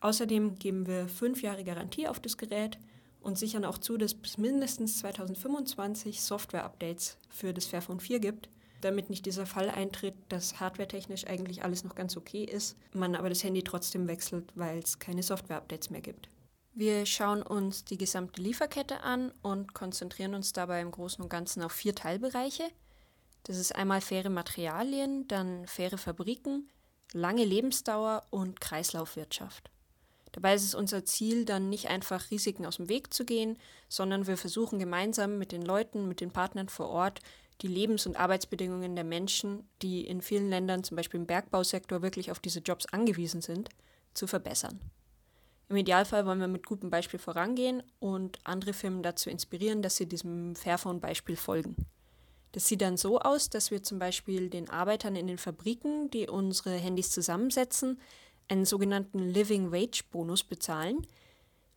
Außerdem 0.00 0.58
geben 0.58 0.86
wir 0.86 1.08
fünf 1.08 1.42
Jahre 1.42 1.64
Garantie 1.64 2.08
auf 2.08 2.20
das 2.20 2.36
Gerät 2.36 2.78
und 3.20 3.38
sichern 3.38 3.64
auch 3.64 3.78
zu, 3.78 3.96
dass 3.96 4.14
bis 4.14 4.38
mindestens 4.38 4.98
2025 4.98 6.20
Software-Updates 6.20 7.16
für 7.30 7.54
das 7.54 7.66
Fairphone 7.66 8.00
4 8.00 8.20
gibt 8.20 8.48
damit 8.84 9.10
nicht 9.10 9.26
dieser 9.26 9.46
Fall 9.46 9.70
eintritt, 9.70 10.14
dass 10.28 10.60
hardwaretechnisch 10.60 11.26
eigentlich 11.26 11.64
alles 11.64 11.84
noch 11.84 11.94
ganz 11.94 12.16
okay 12.16 12.44
ist, 12.44 12.76
man 12.92 13.14
aber 13.14 13.28
das 13.28 13.42
Handy 13.42 13.62
trotzdem 13.62 14.06
wechselt, 14.06 14.52
weil 14.54 14.78
es 14.78 14.98
keine 14.98 15.22
Software-Updates 15.22 15.90
mehr 15.90 16.02
gibt. 16.02 16.28
Wir 16.74 17.06
schauen 17.06 17.42
uns 17.42 17.84
die 17.84 17.96
gesamte 17.96 18.42
Lieferkette 18.42 19.00
an 19.00 19.32
und 19.42 19.74
konzentrieren 19.74 20.34
uns 20.34 20.52
dabei 20.52 20.80
im 20.80 20.90
Großen 20.90 21.22
und 21.22 21.30
Ganzen 21.30 21.62
auf 21.62 21.72
vier 21.72 21.94
Teilbereiche. 21.94 22.64
Das 23.44 23.58
ist 23.58 23.74
einmal 23.74 24.00
faire 24.00 24.30
Materialien, 24.30 25.28
dann 25.28 25.66
faire 25.66 25.98
Fabriken, 25.98 26.68
lange 27.14 27.44
Lebensdauer 27.44 28.24
und 28.30 28.60
Kreislaufwirtschaft. 28.60 29.70
Dabei 30.32 30.54
ist 30.54 30.64
es 30.64 30.74
unser 30.74 31.04
Ziel, 31.04 31.44
dann 31.44 31.70
nicht 31.70 31.88
einfach 31.88 32.32
Risiken 32.32 32.66
aus 32.66 32.76
dem 32.76 32.88
Weg 32.88 33.14
zu 33.14 33.24
gehen, 33.24 33.56
sondern 33.88 34.26
wir 34.26 34.36
versuchen 34.36 34.80
gemeinsam 34.80 35.38
mit 35.38 35.52
den 35.52 35.62
Leuten, 35.62 36.08
mit 36.08 36.20
den 36.20 36.32
Partnern 36.32 36.68
vor 36.68 36.88
Ort 36.88 37.20
die 37.60 37.68
Lebens- 37.68 38.06
und 38.06 38.18
Arbeitsbedingungen 38.18 38.96
der 38.96 39.04
Menschen, 39.04 39.68
die 39.80 40.04
in 40.04 40.20
vielen 40.20 40.50
Ländern, 40.50 40.82
zum 40.82 40.96
Beispiel 40.96 41.20
im 41.20 41.26
Bergbausektor, 41.26 42.02
wirklich 42.02 42.32
auf 42.32 42.40
diese 42.40 42.58
Jobs 42.58 42.86
angewiesen 42.86 43.42
sind, 43.42 43.68
zu 44.12 44.26
verbessern. 44.26 44.80
Im 45.68 45.76
Idealfall 45.76 46.26
wollen 46.26 46.40
wir 46.40 46.48
mit 46.48 46.66
gutem 46.66 46.90
Beispiel 46.90 47.20
vorangehen 47.20 47.84
und 48.00 48.38
andere 48.42 48.72
Firmen 48.72 49.04
dazu 49.04 49.30
inspirieren, 49.30 49.82
dass 49.82 49.96
sie 49.96 50.06
diesem 50.06 50.56
Fairphone-Beispiel 50.56 51.36
folgen. 51.36 51.76
Das 52.54 52.68
sieht 52.68 52.82
dann 52.82 52.96
so 52.96 53.18
aus, 53.18 53.50
dass 53.50 53.72
wir 53.72 53.82
zum 53.82 53.98
Beispiel 53.98 54.48
den 54.48 54.70
Arbeitern 54.70 55.16
in 55.16 55.26
den 55.26 55.38
Fabriken, 55.38 56.08
die 56.12 56.28
unsere 56.28 56.70
Handys 56.70 57.10
zusammensetzen, 57.10 58.00
einen 58.46 58.64
sogenannten 58.64 59.18
Living 59.18 59.72
Wage 59.72 60.04
Bonus 60.12 60.44
bezahlen. 60.44 61.04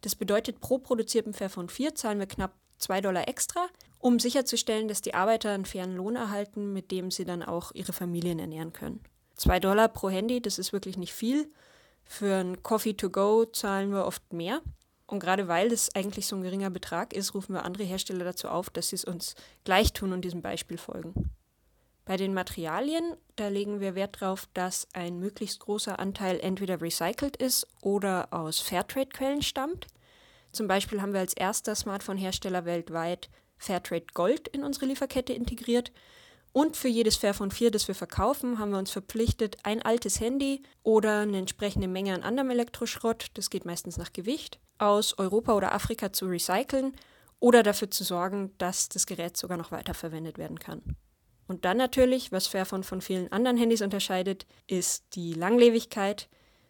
Das 0.01 0.13
bedeutet, 0.13 0.61
pro 0.61 0.77
produzierten 0.77 1.33
Fairphone 1.33 1.69
4 1.69 1.95
zahlen 1.95 2.19
wir 2.19 2.27
knapp 2.27 2.53
2 2.77 3.01
Dollar 3.01 3.27
extra, 3.27 3.65
um 3.97 4.19
sicherzustellen, 4.19 4.87
dass 4.87 5.01
die 5.01 5.15
Arbeiter 5.15 5.49
einen 5.49 5.65
fairen 5.65 5.95
Lohn 5.95 6.15
erhalten, 6.15 6.73
mit 6.73 6.91
dem 6.91 7.09
sie 7.09 7.25
dann 7.25 7.41
auch 7.41 7.71
ihre 7.73 7.91
Familien 7.91 8.37
ernähren 8.37 8.71
können. 8.71 8.99
2 9.37 9.59
Dollar 9.59 9.87
pro 9.87 10.11
Handy, 10.11 10.43
das 10.43 10.59
ist 10.59 10.73
wirklich 10.73 10.95
nicht 10.95 11.13
viel. 11.13 11.51
Für 12.05 12.35
ein 12.35 12.61
Coffee 12.61 12.93
to 12.93 13.09
go 13.09 13.45
zahlen 13.45 13.91
wir 13.91 14.05
oft 14.05 14.31
mehr. 14.31 14.61
Und 15.07 15.19
gerade 15.19 15.47
weil 15.47 15.69
das 15.69 15.95
eigentlich 15.95 16.27
so 16.27 16.35
ein 16.35 16.43
geringer 16.43 16.69
Betrag 16.69 17.13
ist, 17.13 17.33
rufen 17.33 17.53
wir 17.53 17.63
andere 17.63 17.85
Hersteller 17.85 18.25
dazu 18.25 18.49
auf, 18.49 18.69
dass 18.69 18.89
sie 18.89 18.97
es 18.97 19.05
uns 19.05 19.35
gleich 19.63 19.93
tun 19.93 20.11
und 20.11 20.21
diesem 20.21 20.41
Beispiel 20.41 20.77
folgen. 20.77 21.31
Bei 22.03 22.17
den 22.17 22.33
Materialien, 22.33 23.15
da 23.35 23.47
legen 23.47 23.79
wir 23.79 23.95
Wert 23.95 24.21
darauf, 24.21 24.47
dass 24.53 24.87
ein 24.93 25.19
möglichst 25.19 25.59
großer 25.59 25.99
Anteil 25.99 26.39
entweder 26.39 26.81
recycelt 26.81 27.37
ist 27.37 27.67
oder 27.81 28.27
aus 28.31 28.59
Fairtrade-Quellen 28.59 29.41
stammt. 29.41 29.87
Zum 30.51 30.67
Beispiel 30.67 31.01
haben 31.01 31.13
wir 31.13 31.19
als 31.19 31.33
erster 31.33 31.75
Smartphone-Hersteller 31.75 32.65
weltweit 32.65 33.29
Fairtrade 33.57 34.05
Gold 34.13 34.47
in 34.49 34.63
unsere 34.63 34.85
Lieferkette 34.85 35.33
integriert. 35.33 35.91
Und 36.57 36.75
für 36.75 36.87
jedes 36.87 37.17
Fairphone 37.17 37.51
4, 37.51 37.69
das 37.69 37.87
wir 37.87 37.93
verkaufen, 37.93 38.57
haben 38.57 38.71
wir 38.71 38.79
uns 38.79 38.89
verpflichtet, 38.89 39.57
ein 39.61 39.83
altes 39.83 40.19
Handy 40.19 40.63
oder 40.81 41.19
eine 41.19 41.37
entsprechende 41.37 41.87
Menge 41.87 42.15
an 42.15 42.23
anderem 42.23 42.49
Elektroschrott, 42.49 43.27
das 43.35 43.51
geht 43.51 43.63
meistens 43.63 43.97
nach 43.97 44.11
Gewicht, 44.11 44.57
aus 44.79 45.19
Europa 45.19 45.53
oder 45.53 45.71
Afrika 45.71 46.11
zu 46.11 46.25
recyceln 46.25 46.95
oder 47.39 47.61
dafür 47.61 47.91
zu 47.91 48.03
sorgen, 48.03 48.55
dass 48.57 48.89
das 48.89 49.05
Gerät 49.05 49.37
sogar 49.37 49.55
noch 49.55 49.71
weiterverwendet 49.71 50.39
werden 50.39 50.57
kann. 50.57 50.81
Und 51.47 51.63
dann 51.63 51.77
natürlich, 51.77 52.31
was 52.31 52.47
Fairphone 52.47 52.81
von 52.81 53.01
vielen 53.01 53.31
anderen 53.31 53.57
Handys 53.57 53.83
unterscheidet, 53.83 54.47
ist 54.65 55.13
die 55.13 55.35
Langlebigkeit. 55.35 56.27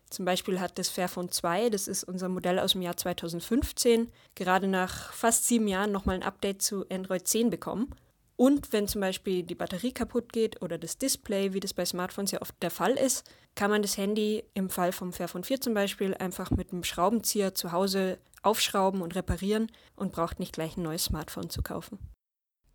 Zum 0.09 0.25
Beispiel 0.25 0.59
hat 0.59 0.77
das 0.77 0.89
Fairphone 0.89 1.31
2, 1.31 1.69
das 1.69 1.87
ist 1.87 2.03
unser 2.03 2.27
Modell 2.27 2.59
aus 2.59 2.73
dem 2.73 2.81
Jahr 2.81 2.97
2015, 2.97 4.11
gerade 4.35 4.67
nach 4.67 5.13
fast 5.13 5.47
sieben 5.47 5.69
Jahren 5.69 5.93
nochmal 5.93 6.15
ein 6.15 6.23
Update 6.23 6.61
zu 6.61 6.85
Android 6.89 7.25
10 7.25 7.49
bekommen. 7.49 7.95
Und 8.37 8.71
wenn 8.71 8.87
zum 8.87 9.01
Beispiel 9.01 9.41
die 9.41 9.55
Batterie 9.55 9.91
kaputt 9.91 10.31
geht 10.31 10.61
oder 10.61 10.77
das 10.77 10.99
Display, 10.99 11.53
wie 11.53 11.59
das 11.59 11.73
bei 11.73 11.85
Smartphones 11.85 12.31
ja 12.31 12.41
oft 12.41 12.55
der 12.61 12.69
Fall 12.69 12.93
ist, 12.93 13.29
kann 13.55 13.71
man 13.71 13.81
das 13.81 13.97
Handy 13.97 14.43
im 14.53 14.69
Fall 14.69 14.91
vom 14.91 15.11
Fairphone 15.11 15.43
4 15.43 15.59
zum 15.59 15.73
Beispiel 15.73 16.13
einfach 16.13 16.51
mit 16.51 16.71
einem 16.71 16.83
Schraubenzieher 16.83 17.55
zu 17.55 17.71
Hause 17.71 18.19
aufschrauben 18.43 19.01
und 19.01 19.15
reparieren 19.15 19.71
und 19.95 20.11
braucht 20.11 20.39
nicht 20.39 20.53
gleich 20.53 20.77
ein 20.77 20.83
neues 20.83 21.05
Smartphone 21.05 21.49
zu 21.49 21.63
kaufen. 21.63 21.97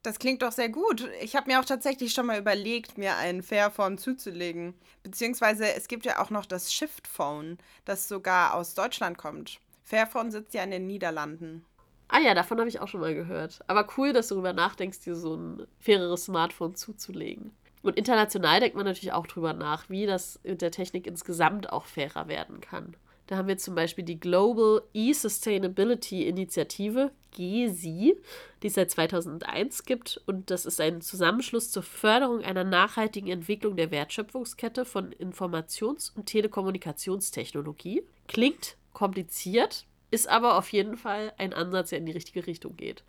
Das 0.02 0.18
klingt 0.18 0.42
doch 0.42 0.50
sehr 0.50 0.68
gut. 0.68 1.08
Ich 1.20 1.36
habe 1.36 1.48
mir 1.48 1.60
auch 1.60 1.64
tatsächlich 1.64 2.12
schon 2.12 2.26
mal 2.26 2.40
überlegt, 2.40 2.98
mir 2.98 3.14
ein 3.16 3.40
Fairphone 3.40 3.98
zuzulegen. 3.98 4.74
Beziehungsweise 5.04 5.72
es 5.74 5.86
gibt 5.86 6.04
ja 6.04 6.20
auch 6.20 6.30
noch 6.30 6.44
das 6.44 6.74
Shift 6.74 7.06
Phone, 7.06 7.56
das 7.84 8.08
sogar 8.08 8.54
aus 8.54 8.74
Deutschland 8.74 9.16
kommt. 9.16 9.60
Fairphone 9.84 10.32
sitzt 10.32 10.54
ja 10.54 10.64
in 10.64 10.72
den 10.72 10.88
Niederlanden. 10.88 11.64
Ah 12.12 12.20
ja, 12.20 12.34
davon 12.34 12.58
habe 12.58 12.68
ich 12.68 12.78
auch 12.78 12.88
schon 12.88 13.00
mal 13.00 13.14
gehört. 13.14 13.60
Aber 13.68 13.88
cool, 13.96 14.12
dass 14.12 14.28
du 14.28 14.34
darüber 14.34 14.52
nachdenkst, 14.52 15.00
dir 15.00 15.14
so 15.14 15.34
ein 15.34 15.66
faireres 15.80 16.26
Smartphone 16.26 16.74
zuzulegen. 16.74 17.52
Und 17.80 17.96
international 17.96 18.60
denkt 18.60 18.76
man 18.76 18.84
natürlich 18.84 19.14
auch 19.14 19.26
drüber 19.26 19.54
nach, 19.54 19.88
wie 19.88 20.04
das 20.04 20.38
mit 20.44 20.60
der 20.60 20.70
Technik 20.70 21.06
insgesamt 21.06 21.72
auch 21.72 21.86
fairer 21.86 22.28
werden 22.28 22.60
kann. 22.60 22.96
Da 23.28 23.38
haben 23.38 23.48
wir 23.48 23.56
zum 23.56 23.74
Beispiel 23.74 24.04
die 24.04 24.20
Global 24.20 24.82
E-Sustainability 24.92 26.24
Initiative, 26.28 27.12
GESI, 27.30 28.14
die 28.62 28.66
es 28.66 28.74
seit 28.74 28.90
2001 28.90 29.84
gibt. 29.84 30.20
Und 30.26 30.50
das 30.50 30.66
ist 30.66 30.82
ein 30.82 31.00
Zusammenschluss 31.00 31.70
zur 31.70 31.82
Förderung 31.82 32.42
einer 32.42 32.64
nachhaltigen 32.64 33.30
Entwicklung 33.30 33.74
der 33.74 33.90
Wertschöpfungskette 33.90 34.84
von 34.84 35.14
Informations- 35.14 36.14
und 36.14 36.26
Telekommunikationstechnologie. 36.26 38.02
Klingt 38.28 38.76
kompliziert, 38.92 39.86
ist 40.12 40.28
aber 40.28 40.58
auf 40.58 40.68
jeden 40.68 40.96
Fall 40.96 41.32
ein 41.38 41.52
Ansatz, 41.52 41.90
der 41.90 41.98
in 41.98 42.06
die 42.06 42.12
richtige 42.12 42.46
Richtung 42.46 42.76
geht. 42.76 43.02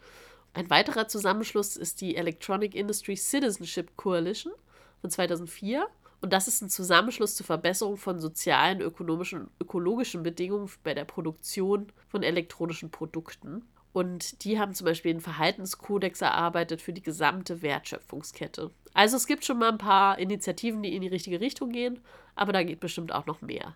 Ein 0.54 0.70
weiterer 0.70 1.08
Zusammenschluss 1.08 1.76
ist 1.76 2.00
die 2.02 2.16
Electronic 2.16 2.74
Industry 2.74 3.16
Citizenship 3.16 3.96
Coalition 3.98 4.54
von 5.02 5.10
2004. 5.10 5.86
Und 6.22 6.32
das 6.32 6.48
ist 6.48 6.62
ein 6.62 6.70
Zusammenschluss 6.70 7.36
zur 7.36 7.46
Verbesserung 7.46 7.98
von 7.98 8.20
sozialen, 8.20 8.80
ökonomischen 8.80 9.42
und 9.42 9.50
ökologischen 9.60 10.24
Bedingungen 10.24 10.70
bei 10.84 10.94
der 10.94 11.04
Produktion 11.04 11.92
von 12.08 12.24
elektronischen 12.24 12.90
Produkten. 12.90 13.66
Und 13.92 14.44
die 14.46 14.58
haben 14.58 14.74
zum 14.74 14.86
Beispiel 14.86 15.12
einen 15.12 15.20
Verhaltenskodex 15.20 16.22
erarbeitet 16.22 16.82
für 16.82 16.94
die 16.94 17.04
gesamte 17.04 17.62
Wertschöpfungskette. 17.62 18.72
Also 18.94 19.18
es 19.18 19.28
gibt 19.28 19.44
schon 19.44 19.60
mal 19.60 19.70
ein 19.70 19.78
paar 19.78 20.18
Initiativen, 20.18 20.82
die 20.82 20.96
in 20.96 21.02
die 21.02 21.10
richtige 21.10 21.42
Richtung 21.42 21.72
gehen, 21.72 22.00
aber 22.36 22.54
da 22.54 22.64
geht 22.64 22.80
bestimmt 22.80 23.12
auch 23.12 23.26
noch 23.26 23.42
mehr. 23.42 23.76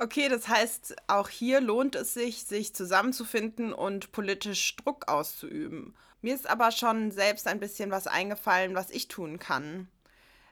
Okay, 0.00 0.28
das 0.28 0.46
heißt, 0.46 0.94
auch 1.08 1.28
hier 1.28 1.60
lohnt 1.60 1.96
es 1.96 2.14
sich, 2.14 2.44
sich 2.44 2.72
zusammenzufinden 2.72 3.72
und 3.72 4.12
politisch 4.12 4.76
Druck 4.76 5.08
auszuüben. 5.08 5.96
Mir 6.22 6.34
ist 6.34 6.48
aber 6.48 6.70
schon 6.70 7.10
selbst 7.10 7.48
ein 7.48 7.58
bisschen 7.58 7.90
was 7.90 8.06
eingefallen, 8.06 8.76
was 8.76 8.90
ich 8.90 9.08
tun 9.08 9.40
kann. 9.40 9.88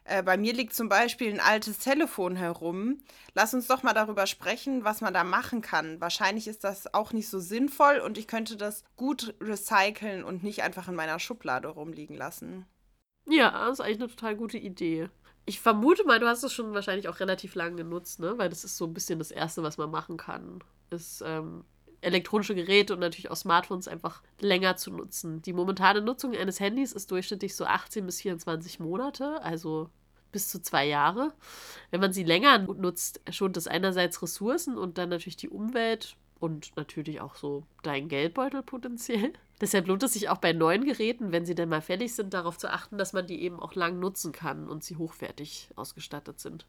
Äh, 0.03 0.23
bei 0.23 0.37
mir 0.37 0.53
liegt 0.53 0.73
zum 0.73 0.89
Beispiel 0.89 1.33
ein 1.33 1.39
altes 1.39 1.79
Telefon 1.79 2.35
herum. 2.35 2.99
Lass 3.33 3.53
uns 3.53 3.67
doch 3.67 3.83
mal 3.83 3.93
darüber 3.93 4.27
sprechen, 4.27 4.83
was 4.83 4.99
man 5.01 5.13
da 5.13 5.23
machen 5.23 5.61
kann. 5.61 5.99
Wahrscheinlich 6.01 6.47
ist 6.47 6.63
das 6.65 6.93
auch 6.93 7.13
nicht 7.13 7.29
so 7.29 7.39
sinnvoll 7.39 7.99
und 7.99 8.17
ich 8.17 8.27
könnte 8.27 8.57
das 8.57 8.83
gut 8.95 9.35
recyceln 9.41 10.23
und 10.23 10.43
nicht 10.43 10.63
einfach 10.63 10.87
in 10.89 10.95
meiner 10.95 11.19
Schublade 11.19 11.69
rumliegen 11.69 12.15
lassen. 12.15 12.65
Ja, 13.25 13.51
das 13.51 13.79
ist 13.79 13.85
eigentlich 13.85 13.99
eine 13.99 14.07
total 14.09 14.35
gute 14.37 14.57
Idee. 14.57 15.09
Ich 15.49 15.61
vermute 15.61 16.03
mal, 16.03 16.19
du 16.19 16.27
hast 16.27 16.43
es 16.43 16.51
schon 16.51 16.73
wahrscheinlich 16.73 17.07
auch 17.07 17.21
relativ 17.21 17.55
lange 17.55 17.77
genutzt, 17.77 18.19
ne? 18.19 18.37
Weil 18.37 18.49
das 18.49 18.65
ist 18.65 18.75
so 18.75 18.85
ein 18.85 18.93
bisschen 18.93 19.17
das 19.17 19.31
Erste, 19.31 19.63
was 19.63 19.77
man 19.77 19.89
machen 19.89 20.17
kann. 20.17 20.59
Ist 20.89 21.23
ähm, 21.25 21.63
elektronische 22.01 22.53
Geräte 22.53 22.93
und 22.93 22.99
natürlich 22.99 23.31
auch 23.31 23.37
Smartphones 23.37 23.87
einfach 23.87 24.21
länger 24.41 24.75
zu 24.75 24.91
nutzen. 24.91 25.41
Die 25.41 25.53
momentane 25.53 26.01
Nutzung 26.01 26.35
eines 26.35 26.59
Handys 26.59 26.91
ist 26.91 27.11
durchschnittlich 27.11 27.55
so 27.55 27.65
18 27.65 28.05
bis 28.05 28.21
24 28.21 28.81
Monate, 28.81 29.41
also 29.41 29.89
bis 30.33 30.49
zu 30.49 30.61
zwei 30.61 30.85
Jahre. 30.85 31.33
Wenn 31.91 32.01
man 32.01 32.11
sie 32.11 32.25
länger 32.25 32.59
nutzt, 32.59 33.21
schont 33.31 33.55
es 33.55 33.67
einerseits 33.67 34.21
Ressourcen 34.21 34.77
und 34.77 34.97
dann 34.97 35.07
natürlich 35.07 35.37
die 35.37 35.49
Umwelt 35.49 36.17
und 36.39 36.75
natürlich 36.75 37.21
auch 37.21 37.35
so 37.35 37.63
dein 37.83 38.09
Geldbeutel 38.09 38.63
potenziell. 38.63 39.33
Deshalb 39.61 39.87
lohnt 39.87 40.03
es 40.03 40.13
sich 40.13 40.29
auch 40.29 40.37
bei 40.37 40.53
neuen 40.53 40.85
Geräten, 40.85 41.31
wenn 41.31 41.45
sie 41.45 41.55
denn 41.55 41.69
mal 41.69 41.81
fällig 41.81 42.13
sind, 42.13 42.33
darauf 42.33 42.57
zu 42.57 42.71
achten, 42.71 42.97
dass 42.97 43.13
man 43.13 43.25
die 43.25 43.41
eben 43.41 43.59
auch 43.59 43.73
lang 43.73 43.99
nutzen 43.99 44.31
kann 44.31 44.67
und 44.69 44.83
sie 44.83 44.97
hochwertig 44.97 45.69
ausgestattet 45.75 46.39
sind. 46.39 46.67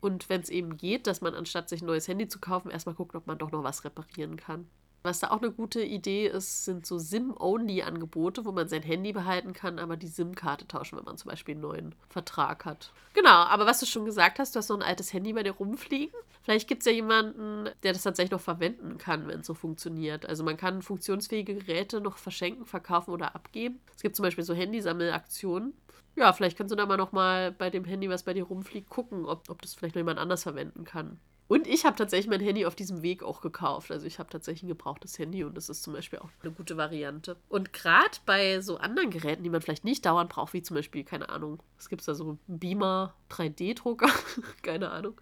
Und 0.00 0.28
wenn 0.28 0.42
es 0.42 0.50
eben 0.50 0.76
geht, 0.76 1.06
dass 1.06 1.20
man 1.20 1.34
anstatt 1.34 1.68
sich 1.68 1.82
ein 1.82 1.86
neues 1.86 2.06
Handy 2.06 2.28
zu 2.28 2.38
kaufen, 2.38 2.70
erstmal 2.70 2.94
guckt, 2.94 3.16
ob 3.16 3.26
man 3.26 3.38
doch 3.38 3.50
noch 3.50 3.64
was 3.64 3.84
reparieren 3.84 4.36
kann. 4.36 4.68
Was 5.02 5.20
da 5.20 5.30
auch 5.30 5.40
eine 5.40 5.52
gute 5.52 5.82
Idee 5.82 6.26
ist, 6.26 6.64
sind 6.64 6.84
so 6.84 6.98
SIM-Only-Angebote, 6.98 8.44
wo 8.44 8.52
man 8.52 8.68
sein 8.68 8.82
Handy 8.82 9.12
behalten 9.12 9.52
kann, 9.52 9.78
aber 9.78 9.96
die 9.96 10.08
SIM-Karte 10.08 10.66
tauschen, 10.66 10.98
wenn 10.98 11.04
man 11.04 11.16
zum 11.16 11.30
Beispiel 11.30 11.54
einen 11.54 11.62
neuen 11.62 11.94
Vertrag 12.08 12.64
hat. 12.64 12.92
Genau, 13.14 13.30
aber 13.30 13.64
was 13.66 13.80
du 13.80 13.86
schon 13.86 14.04
gesagt 14.04 14.38
hast, 14.38 14.54
du 14.54 14.58
hast 14.58 14.68
noch 14.68 14.76
ein 14.76 14.82
altes 14.82 15.12
Handy 15.12 15.32
bei 15.32 15.42
dir 15.42 15.52
rumfliegen. 15.52 16.14
Vielleicht 16.42 16.66
gibt 16.66 16.82
es 16.82 16.86
ja 16.86 16.92
jemanden, 16.92 17.68
der 17.82 17.92
das 17.92 18.02
tatsächlich 18.02 18.32
noch 18.32 18.40
verwenden 18.40 18.98
kann, 18.98 19.28
wenn 19.28 19.40
es 19.40 19.46
so 19.46 19.54
funktioniert. 19.54 20.26
Also 20.26 20.42
man 20.44 20.56
kann 20.56 20.82
funktionsfähige 20.82 21.54
Geräte 21.54 22.00
noch 22.00 22.16
verschenken, 22.16 22.64
verkaufen 22.64 23.10
oder 23.12 23.34
abgeben. 23.34 23.80
Es 23.94 24.02
gibt 24.02 24.16
zum 24.16 24.24
Beispiel 24.24 24.44
so 24.44 24.54
Handysammelaktionen. 24.54 25.74
Ja, 26.16 26.32
vielleicht 26.32 26.58
kannst 26.58 26.72
du 26.72 26.76
da 26.76 26.86
mal 26.86 26.96
noch 26.96 27.12
mal 27.12 27.52
bei 27.52 27.70
dem 27.70 27.84
Handy, 27.84 28.08
was 28.08 28.24
bei 28.24 28.34
dir 28.34 28.44
rumfliegt, 28.44 28.88
gucken, 28.88 29.24
ob, 29.26 29.48
ob 29.48 29.62
das 29.62 29.74
vielleicht 29.74 29.94
noch 29.94 30.00
jemand 30.00 30.18
anders 30.18 30.42
verwenden 30.42 30.84
kann. 30.84 31.20
Und 31.48 31.66
ich 31.66 31.86
habe 31.86 31.96
tatsächlich 31.96 32.28
mein 32.28 32.40
Handy 32.40 32.66
auf 32.66 32.74
diesem 32.74 33.02
Weg 33.02 33.22
auch 33.22 33.40
gekauft. 33.40 33.90
Also 33.90 34.06
ich 34.06 34.18
habe 34.18 34.28
tatsächlich 34.28 34.64
ein 34.64 34.68
gebrauchtes 34.68 35.18
Handy 35.18 35.44
und 35.44 35.56
das 35.56 35.70
ist 35.70 35.82
zum 35.82 35.94
Beispiel 35.94 36.18
auch 36.18 36.28
eine 36.42 36.52
gute 36.52 36.76
Variante. 36.76 37.36
Und 37.48 37.72
gerade 37.72 38.18
bei 38.26 38.60
so 38.60 38.76
anderen 38.76 39.10
Geräten, 39.10 39.42
die 39.42 39.50
man 39.50 39.62
vielleicht 39.62 39.84
nicht 39.84 40.04
dauernd 40.04 40.28
braucht, 40.28 40.52
wie 40.52 40.62
zum 40.62 40.76
Beispiel, 40.76 41.04
keine 41.04 41.30
Ahnung, 41.30 41.62
es 41.78 41.88
gibt 41.88 42.06
da 42.06 42.14
so 42.14 42.38
Beamer 42.46 43.14
3D-Drucker, 43.30 44.10
keine 44.62 44.90
Ahnung. 44.90 45.18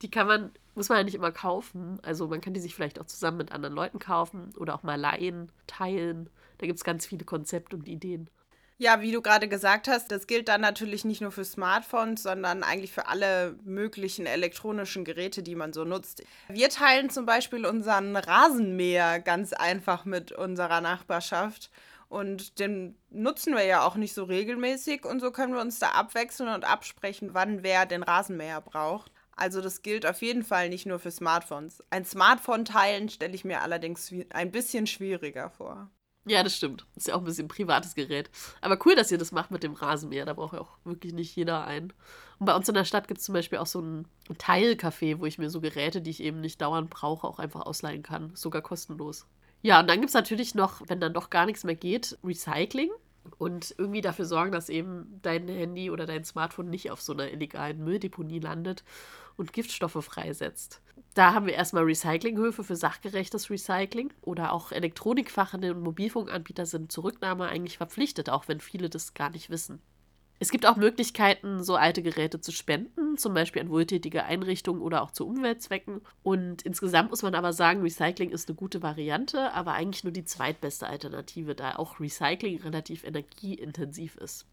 Die 0.00 0.10
kann 0.10 0.28
man, 0.28 0.52
muss 0.76 0.88
man 0.88 0.98
ja 0.98 1.04
nicht 1.04 1.16
immer 1.16 1.32
kaufen. 1.32 1.98
Also 2.02 2.28
man 2.28 2.40
kann 2.40 2.54
die 2.54 2.60
sich 2.60 2.74
vielleicht 2.74 3.00
auch 3.00 3.06
zusammen 3.06 3.38
mit 3.38 3.50
anderen 3.50 3.74
Leuten 3.74 3.98
kaufen 3.98 4.52
oder 4.56 4.76
auch 4.76 4.84
mal 4.84 4.98
leihen, 4.98 5.50
teilen. 5.66 6.30
Da 6.58 6.66
gibt 6.66 6.78
es 6.78 6.84
ganz 6.84 7.04
viele 7.04 7.24
Konzepte 7.24 7.74
und 7.74 7.88
Ideen. 7.88 8.30
Ja, 8.76 9.00
wie 9.00 9.12
du 9.12 9.22
gerade 9.22 9.46
gesagt 9.48 9.86
hast, 9.86 10.10
das 10.10 10.26
gilt 10.26 10.48
dann 10.48 10.60
natürlich 10.60 11.04
nicht 11.04 11.20
nur 11.20 11.30
für 11.30 11.44
Smartphones, 11.44 12.24
sondern 12.24 12.64
eigentlich 12.64 12.92
für 12.92 13.06
alle 13.06 13.56
möglichen 13.62 14.26
elektronischen 14.26 15.04
Geräte, 15.04 15.44
die 15.44 15.54
man 15.54 15.72
so 15.72 15.84
nutzt. 15.84 16.24
Wir 16.48 16.70
teilen 16.70 17.08
zum 17.08 17.24
Beispiel 17.24 17.66
unseren 17.66 18.16
Rasenmäher 18.16 19.20
ganz 19.20 19.52
einfach 19.52 20.04
mit 20.04 20.32
unserer 20.32 20.80
Nachbarschaft. 20.80 21.70
Und 22.08 22.58
den 22.58 22.96
nutzen 23.10 23.54
wir 23.54 23.64
ja 23.64 23.84
auch 23.86 23.94
nicht 23.94 24.14
so 24.14 24.24
regelmäßig 24.24 25.04
und 25.04 25.20
so 25.20 25.30
können 25.30 25.54
wir 25.54 25.60
uns 25.60 25.78
da 25.78 25.90
abwechseln 25.90 26.48
und 26.48 26.64
absprechen, 26.64 27.30
wann 27.32 27.62
wer 27.62 27.86
den 27.86 28.02
Rasenmäher 28.02 28.60
braucht. 28.60 29.10
Also 29.36 29.60
das 29.60 29.82
gilt 29.82 30.06
auf 30.06 30.22
jeden 30.22 30.44
Fall 30.44 30.68
nicht 30.68 30.86
nur 30.86 30.98
für 30.98 31.10
Smartphones. 31.10 31.82
Ein 31.90 32.04
Smartphone 32.04 32.64
teilen 32.64 33.08
stelle 33.08 33.34
ich 33.34 33.44
mir 33.44 33.62
allerdings 33.62 34.12
ein 34.30 34.50
bisschen 34.52 34.86
schwieriger 34.86 35.50
vor. 35.50 35.90
Ja, 36.26 36.42
das 36.42 36.56
stimmt. 36.56 36.86
Ist 36.96 37.08
ja 37.08 37.14
auch 37.14 37.18
ein 37.18 37.24
bisschen 37.24 37.46
ein 37.46 37.48
privates 37.48 37.94
Gerät. 37.94 38.30
Aber 38.62 38.78
cool, 38.86 38.94
dass 38.94 39.12
ihr 39.12 39.18
das 39.18 39.32
macht 39.32 39.50
mit 39.50 39.62
dem 39.62 39.74
Rasenmäher. 39.74 40.24
Da 40.24 40.32
braucht 40.32 40.54
ja 40.54 40.60
auch 40.60 40.78
wirklich 40.84 41.12
nicht 41.12 41.36
jeder 41.36 41.66
einen. 41.66 41.92
Und 42.38 42.46
bei 42.46 42.54
uns 42.56 42.68
in 42.68 42.74
der 42.74 42.84
Stadt 42.84 43.08
gibt 43.08 43.20
es 43.20 43.26
zum 43.26 43.34
Beispiel 43.34 43.58
auch 43.58 43.66
so 43.66 43.80
ein 43.80 44.08
Teilcafé, 44.38 45.18
wo 45.18 45.26
ich 45.26 45.38
mir 45.38 45.50
so 45.50 45.60
Geräte, 45.60 46.00
die 46.00 46.10
ich 46.10 46.22
eben 46.22 46.40
nicht 46.40 46.62
dauernd 46.62 46.88
brauche, 46.88 47.26
auch 47.26 47.38
einfach 47.38 47.60
ausleihen 47.60 48.02
kann. 48.02 48.34
Sogar 48.34 48.62
kostenlos. 48.62 49.26
Ja, 49.60 49.80
und 49.80 49.88
dann 49.88 50.00
gibt 50.00 50.08
es 50.08 50.14
natürlich 50.14 50.54
noch, 50.54 50.82
wenn 50.88 51.00
dann 51.00 51.14
doch 51.14 51.30
gar 51.30 51.46
nichts 51.46 51.64
mehr 51.64 51.74
geht, 51.74 52.18
Recycling. 52.24 52.90
Und 53.38 53.74
irgendwie 53.78 54.00
dafür 54.00 54.26
sorgen, 54.26 54.52
dass 54.52 54.68
eben 54.68 55.20
dein 55.22 55.48
Handy 55.48 55.90
oder 55.90 56.06
dein 56.06 56.24
Smartphone 56.24 56.68
nicht 56.68 56.90
auf 56.90 57.00
so 57.00 57.12
einer 57.12 57.30
illegalen 57.30 57.82
Mülldeponie 57.82 58.38
landet 58.38 58.84
und 59.36 59.52
Giftstoffe 59.52 60.04
freisetzt. 60.04 60.80
Da 61.14 61.32
haben 61.32 61.46
wir 61.46 61.54
erstmal 61.54 61.84
Recyclinghöfe 61.84 62.64
für 62.64 62.76
sachgerechtes 62.76 63.50
Recycling 63.50 64.12
oder 64.20 64.52
auch 64.52 64.72
Elektronikfachhandel 64.72 65.72
und 65.72 65.82
Mobilfunkanbieter 65.82 66.66
sind 66.66 66.92
zur 66.92 67.04
Rücknahme 67.04 67.46
eigentlich 67.46 67.78
verpflichtet, 67.78 68.30
auch 68.30 68.48
wenn 68.48 68.60
viele 68.60 68.90
das 68.90 69.14
gar 69.14 69.30
nicht 69.30 69.48
wissen. 69.50 69.80
Es 70.40 70.50
gibt 70.50 70.66
auch 70.66 70.76
Möglichkeiten, 70.76 71.62
so 71.62 71.76
alte 71.76 72.02
Geräte 72.02 72.40
zu 72.40 72.52
spenden, 72.52 73.16
zum 73.16 73.34
Beispiel 73.34 73.62
an 73.62 73.70
wohltätige 73.70 74.24
Einrichtungen 74.24 74.82
oder 74.82 75.02
auch 75.02 75.12
zu 75.12 75.26
Umweltzwecken. 75.26 76.00
Und 76.22 76.62
insgesamt 76.62 77.10
muss 77.10 77.22
man 77.22 77.34
aber 77.34 77.52
sagen, 77.52 77.82
Recycling 77.82 78.30
ist 78.30 78.48
eine 78.48 78.56
gute 78.56 78.82
Variante, 78.82 79.52
aber 79.52 79.72
eigentlich 79.74 80.04
nur 80.04 80.12
die 80.12 80.24
zweitbeste 80.24 80.86
Alternative, 80.86 81.54
da 81.54 81.76
auch 81.76 82.00
Recycling 82.00 82.60
relativ 82.62 83.04
energieintensiv 83.04 84.16
ist. 84.16 84.46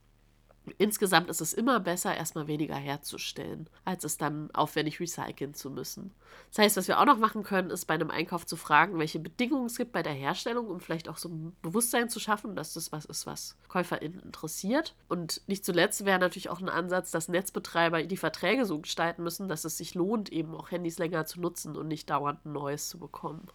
Insgesamt 0.78 1.30
ist 1.30 1.42
es 1.42 1.54
immer 1.54 1.80
besser, 1.80 2.16
erstmal 2.16 2.48
weniger 2.48 2.76
herzustellen, 2.76 3.68
als 3.84 4.04
es 4.04 4.18
dann 4.18 4.52
aufwendig 4.52 5.00
recyceln 5.00 5.56
zu 5.56 5.72
müssen. 5.72 6.12
Das 6.50 6.60
heißt, 6.60 6.78
was 6.78 6.88
wir 6.88 7.00
auch 7.00 7.06
noch 7.06 7.18
machen 7.18 7.44
können, 7.44 7.72
ist 7.72 7.86
bei 7.86 7.96
einem 7.96 8.12
Einkauf 8.12 8.46
zu 8.46 8.56
fragen, 8.56 9.00
welche 9.00 9.20
Bedingungen 9.20 9.66
es 9.66 9.78
gibt 9.78 9.92
bei 9.92 10.04
der 10.04 10.14
Herstellung, 10.14 10.68
um 10.68 10.80
vielleicht 10.80 11.10
auch 11.10 11.18
so 11.18 11.30
ein 11.30 11.56
Bewusstsein 11.64 12.10
zu 12.10 12.20
schaffen, 12.20 12.56
dass 12.56 12.74
das 12.74 12.92
was 12.92 13.06
ist, 13.06 13.26
was 13.26 13.58
KäuferInnen 13.70 14.20
interessiert. 14.20 14.96
Und 15.08 15.42
nicht 15.48 15.66
zuletzt 15.66 16.06
wäre 16.06 16.20
natürlich 16.20 16.50
auch 16.50 16.62
ein 16.62 16.70
Ansatz, 16.70 17.10
dass 17.10 17.28
Netzbetreiber 17.28 18.04
die 18.04 18.18
Verträge 18.18 18.66
so 18.66 18.80
gestalten 18.80 19.24
müssen, 19.24 19.48
dass 19.48 19.66
es 19.66 19.78
sich 19.78 19.96
lohnt, 19.96 20.32
eben 20.32 20.54
auch 20.54 20.70
Handys 20.70 21.00
länger 21.00 21.26
zu 21.26 21.42
nutzen 21.42 21.76
und 21.76 21.88
nicht 21.88 22.10
dauernd 22.10 22.46
ein 22.46 22.54
neues 22.54 22.90
zu 22.90 23.00
bekommen. 23.00 23.48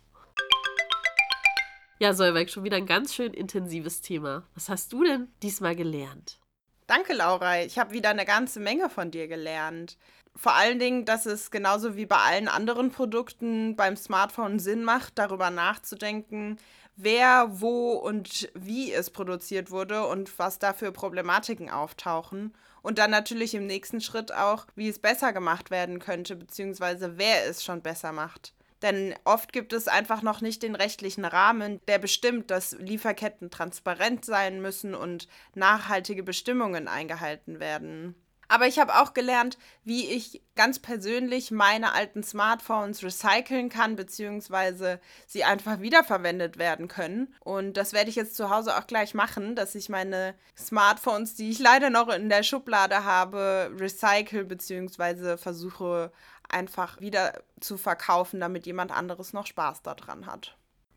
Ja, 1.99 2.13
Solveig, 2.13 2.51
schon 2.51 2.65
wieder 2.65 2.77
ein 2.77 2.87
ganz 2.87 3.15
schön 3.15 3.33
intensives 3.33 4.03
Thema. 4.03 4.43
Was 4.55 4.69
hast 4.69 4.93
du 4.93 5.05
denn 5.05 5.29
diesmal 5.43 5.75
gelernt? 5.75 6.39
Danke, 6.87 7.15
Laura. 7.15 7.61
Ich 7.63 7.79
habe 7.79 7.93
wieder 7.93 8.11
eine 8.11 8.25
ganze 8.25 8.61
Menge 8.61 8.89
von 8.89 9.11
dir 9.11 9.27
gelernt. 9.27 9.99
Vor 10.37 10.55
allen 10.55 10.79
Dingen, 10.79 11.05
dass 11.05 11.27
es 11.27 11.51
genauso 11.51 11.97
wie 11.97 12.07
bei 12.07 12.17
allen 12.17 12.47
anderen 12.47 12.91
Produkten 12.93 13.75
beim 13.75 13.97
Smartphone 13.97 14.59
Sinn 14.59 14.85
macht, 14.85 15.19
darüber 15.19 15.51
nachzudenken, 15.51 16.59
wer, 16.95 17.61
wo 17.61 17.93
und 17.95 18.51
wie 18.55 18.93
es 18.93 19.11
produziert 19.11 19.71
wurde 19.71 20.07
und 20.07 20.39
was 20.39 20.59
da 20.59 20.73
für 20.75 20.93
Problematiken 20.93 21.71
auftauchen. 21.71 22.55
Und 22.83 22.99
dann 22.99 23.11
natürlich 23.11 23.55
im 23.55 23.67
nächsten 23.67 24.01
Schritt 24.01 24.33
auch, 24.33 24.67
wie 24.77 24.89
es 24.89 25.01
besser 25.01 25.33
gemacht 25.33 25.71
werden 25.71 25.99
könnte, 25.99 26.37
beziehungsweise 26.37 27.19
wer 27.19 27.47
es 27.49 27.65
schon 27.65 27.83
besser 27.83 28.13
macht. 28.13 28.53
Denn 28.83 29.15
oft 29.25 29.53
gibt 29.53 29.73
es 29.73 29.89
einfach 29.89 30.23
noch 30.23 30.41
nicht 30.41 30.63
den 30.63 30.75
rechtlichen 30.75 31.25
Rahmen, 31.25 31.81
der 31.89 31.99
bestimmt, 31.99 32.51
dass 32.51 32.73
Lieferketten 32.79 33.51
transparent 33.51 34.25
sein 34.25 34.61
müssen 34.61 34.95
und 34.95 35.29
nachhaltige 35.55 36.23
Bestimmungen 36.23 36.89
eingehalten 36.89 37.59
werden. 37.59 38.15
Aber 38.49 38.67
ich 38.67 38.79
habe 38.79 38.95
auch 39.01 39.13
gelernt, 39.13 39.59
wie 39.85 40.07
ich 40.07 40.43
ganz 40.55 40.79
persönlich 40.79 41.51
meine 41.51 41.93
alten 41.93 42.23
Smartphones 42.23 43.03
recyceln 43.03 43.69
kann, 43.69 43.97
beziehungsweise 43.97 45.01
sie 45.27 45.43
einfach 45.45 45.81
wiederverwendet 45.81 46.57
werden 46.57 46.87
können. 46.87 47.35
Und 47.41 47.77
das 47.77 47.93
werde 47.93 48.11
ich 48.11 48.17
jetzt 48.17 48.37
zu 48.37 48.51
Hause 48.51 48.77
auch 48.77 48.87
gleich 48.87 49.15
machen, 49.15 49.57
dass 49.57 49.75
ich 49.75 49.89
meine 49.89 50.35
Smartphones, 50.57 51.35
die 51.35 51.51
ich 51.51 51.59
leider 51.59 51.91
noch 51.91 52.09
in 52.09 52.29
der 52.29 52.45
Schublade 52.45 53.05
habe, 53.05 53.73
recycle, 53.79 54.45
beziehungsweise 54.45 55.39
versuche 55.39 56.13
einfach 56.57 57.01
wieder 57.01 57.43
zu 57.61 57.77
verkaufen, 57.77 58.41
damit 58.41 58.67
jemand 58.67 58.91
anderes 58.91 59.33
noch 59.33 59.47
Spaß 59.47 59.83
daran 59.83 60.27
hat. 60.27 60.57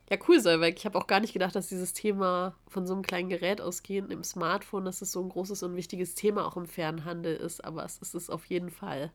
Ja, 0.10 0.18
cool, 0.28 0.40
Solveig. 0.40 0.78
Ich 0.78 0.86
habe 0.86 0.98
auch 0.98 1.06
gar 1.06 1.20
nicht 1.20 1.34
gedacht, 1.34 1.56
dass 1.56 1.68
dieses 1.68 1.94
Thema 1.94 2.56
von 2.68 2.88
so 2.88 2.94
einem 2.94 3.04
kleinen 3.04 3.30
Gerät 3.30 3.62
ausgehend 3.62 4.12
im 4.12 4.24
Smartphone, 4.24 4.86
dass 4.86 5.04
es 5.04 5.12
so 5.12 5.22
ein 5.22 5.30
großes 5.30 5.62
und 5.62 5.76
wichtiges 5.76 6.16
Thema 6.16 6.48
auch 6.48 6.58
im 6.58 6.66
Fernhandel 6.66 7.36
ist, 7.36 7.64
aber 7.64 7.86
es 7.86 8.00
ist 8.00 8.16
es 8.16 8.32
auf 8.32 8.46
jeden 8.46 8.72
Fall. 8.72 9.12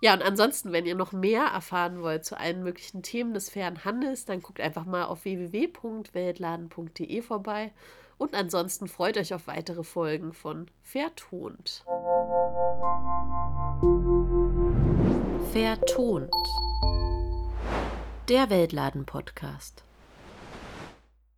Ja, 0.00 0.14
und 0.14 0.22
ansonsten, 0.22 0.72
wenn 0.72 0.86
ihr 0.86 0.94
noch 0.94 1.12
mehr 1.12 1.44
erfahren 1.44 2.02
wollt 2.02 2.24
zu 2.24 2.38
allen 2.38 2.62
möglichen 2.62 3.02
Themen 3.02 3.34
des 3.34 3.50
fairen 3.50 3.84
Handels, 3.84 4.24
dann 4.24 4.42
guckt 4.42 4.60
einfach 4.60 4.84
mal 4.84 5.04
auf 5.04 5.24
www.weltladen.de 5.24 7.22
vorbei. 7.22 7.72
Und 8.18 8.34
ansonsten 8.34 8.86
freut 8.88 9.16
euch 9.16 9.34
auf 9.34 9.46
weitere 9.48 9.82
Folgen 9.82 10.32
von 10.32 10.68
Vertont. 10.82 11.84
Vertont. 15.52 16.32
Der 18.30 18.48
Weltladen-Podcast. 18.48 19.84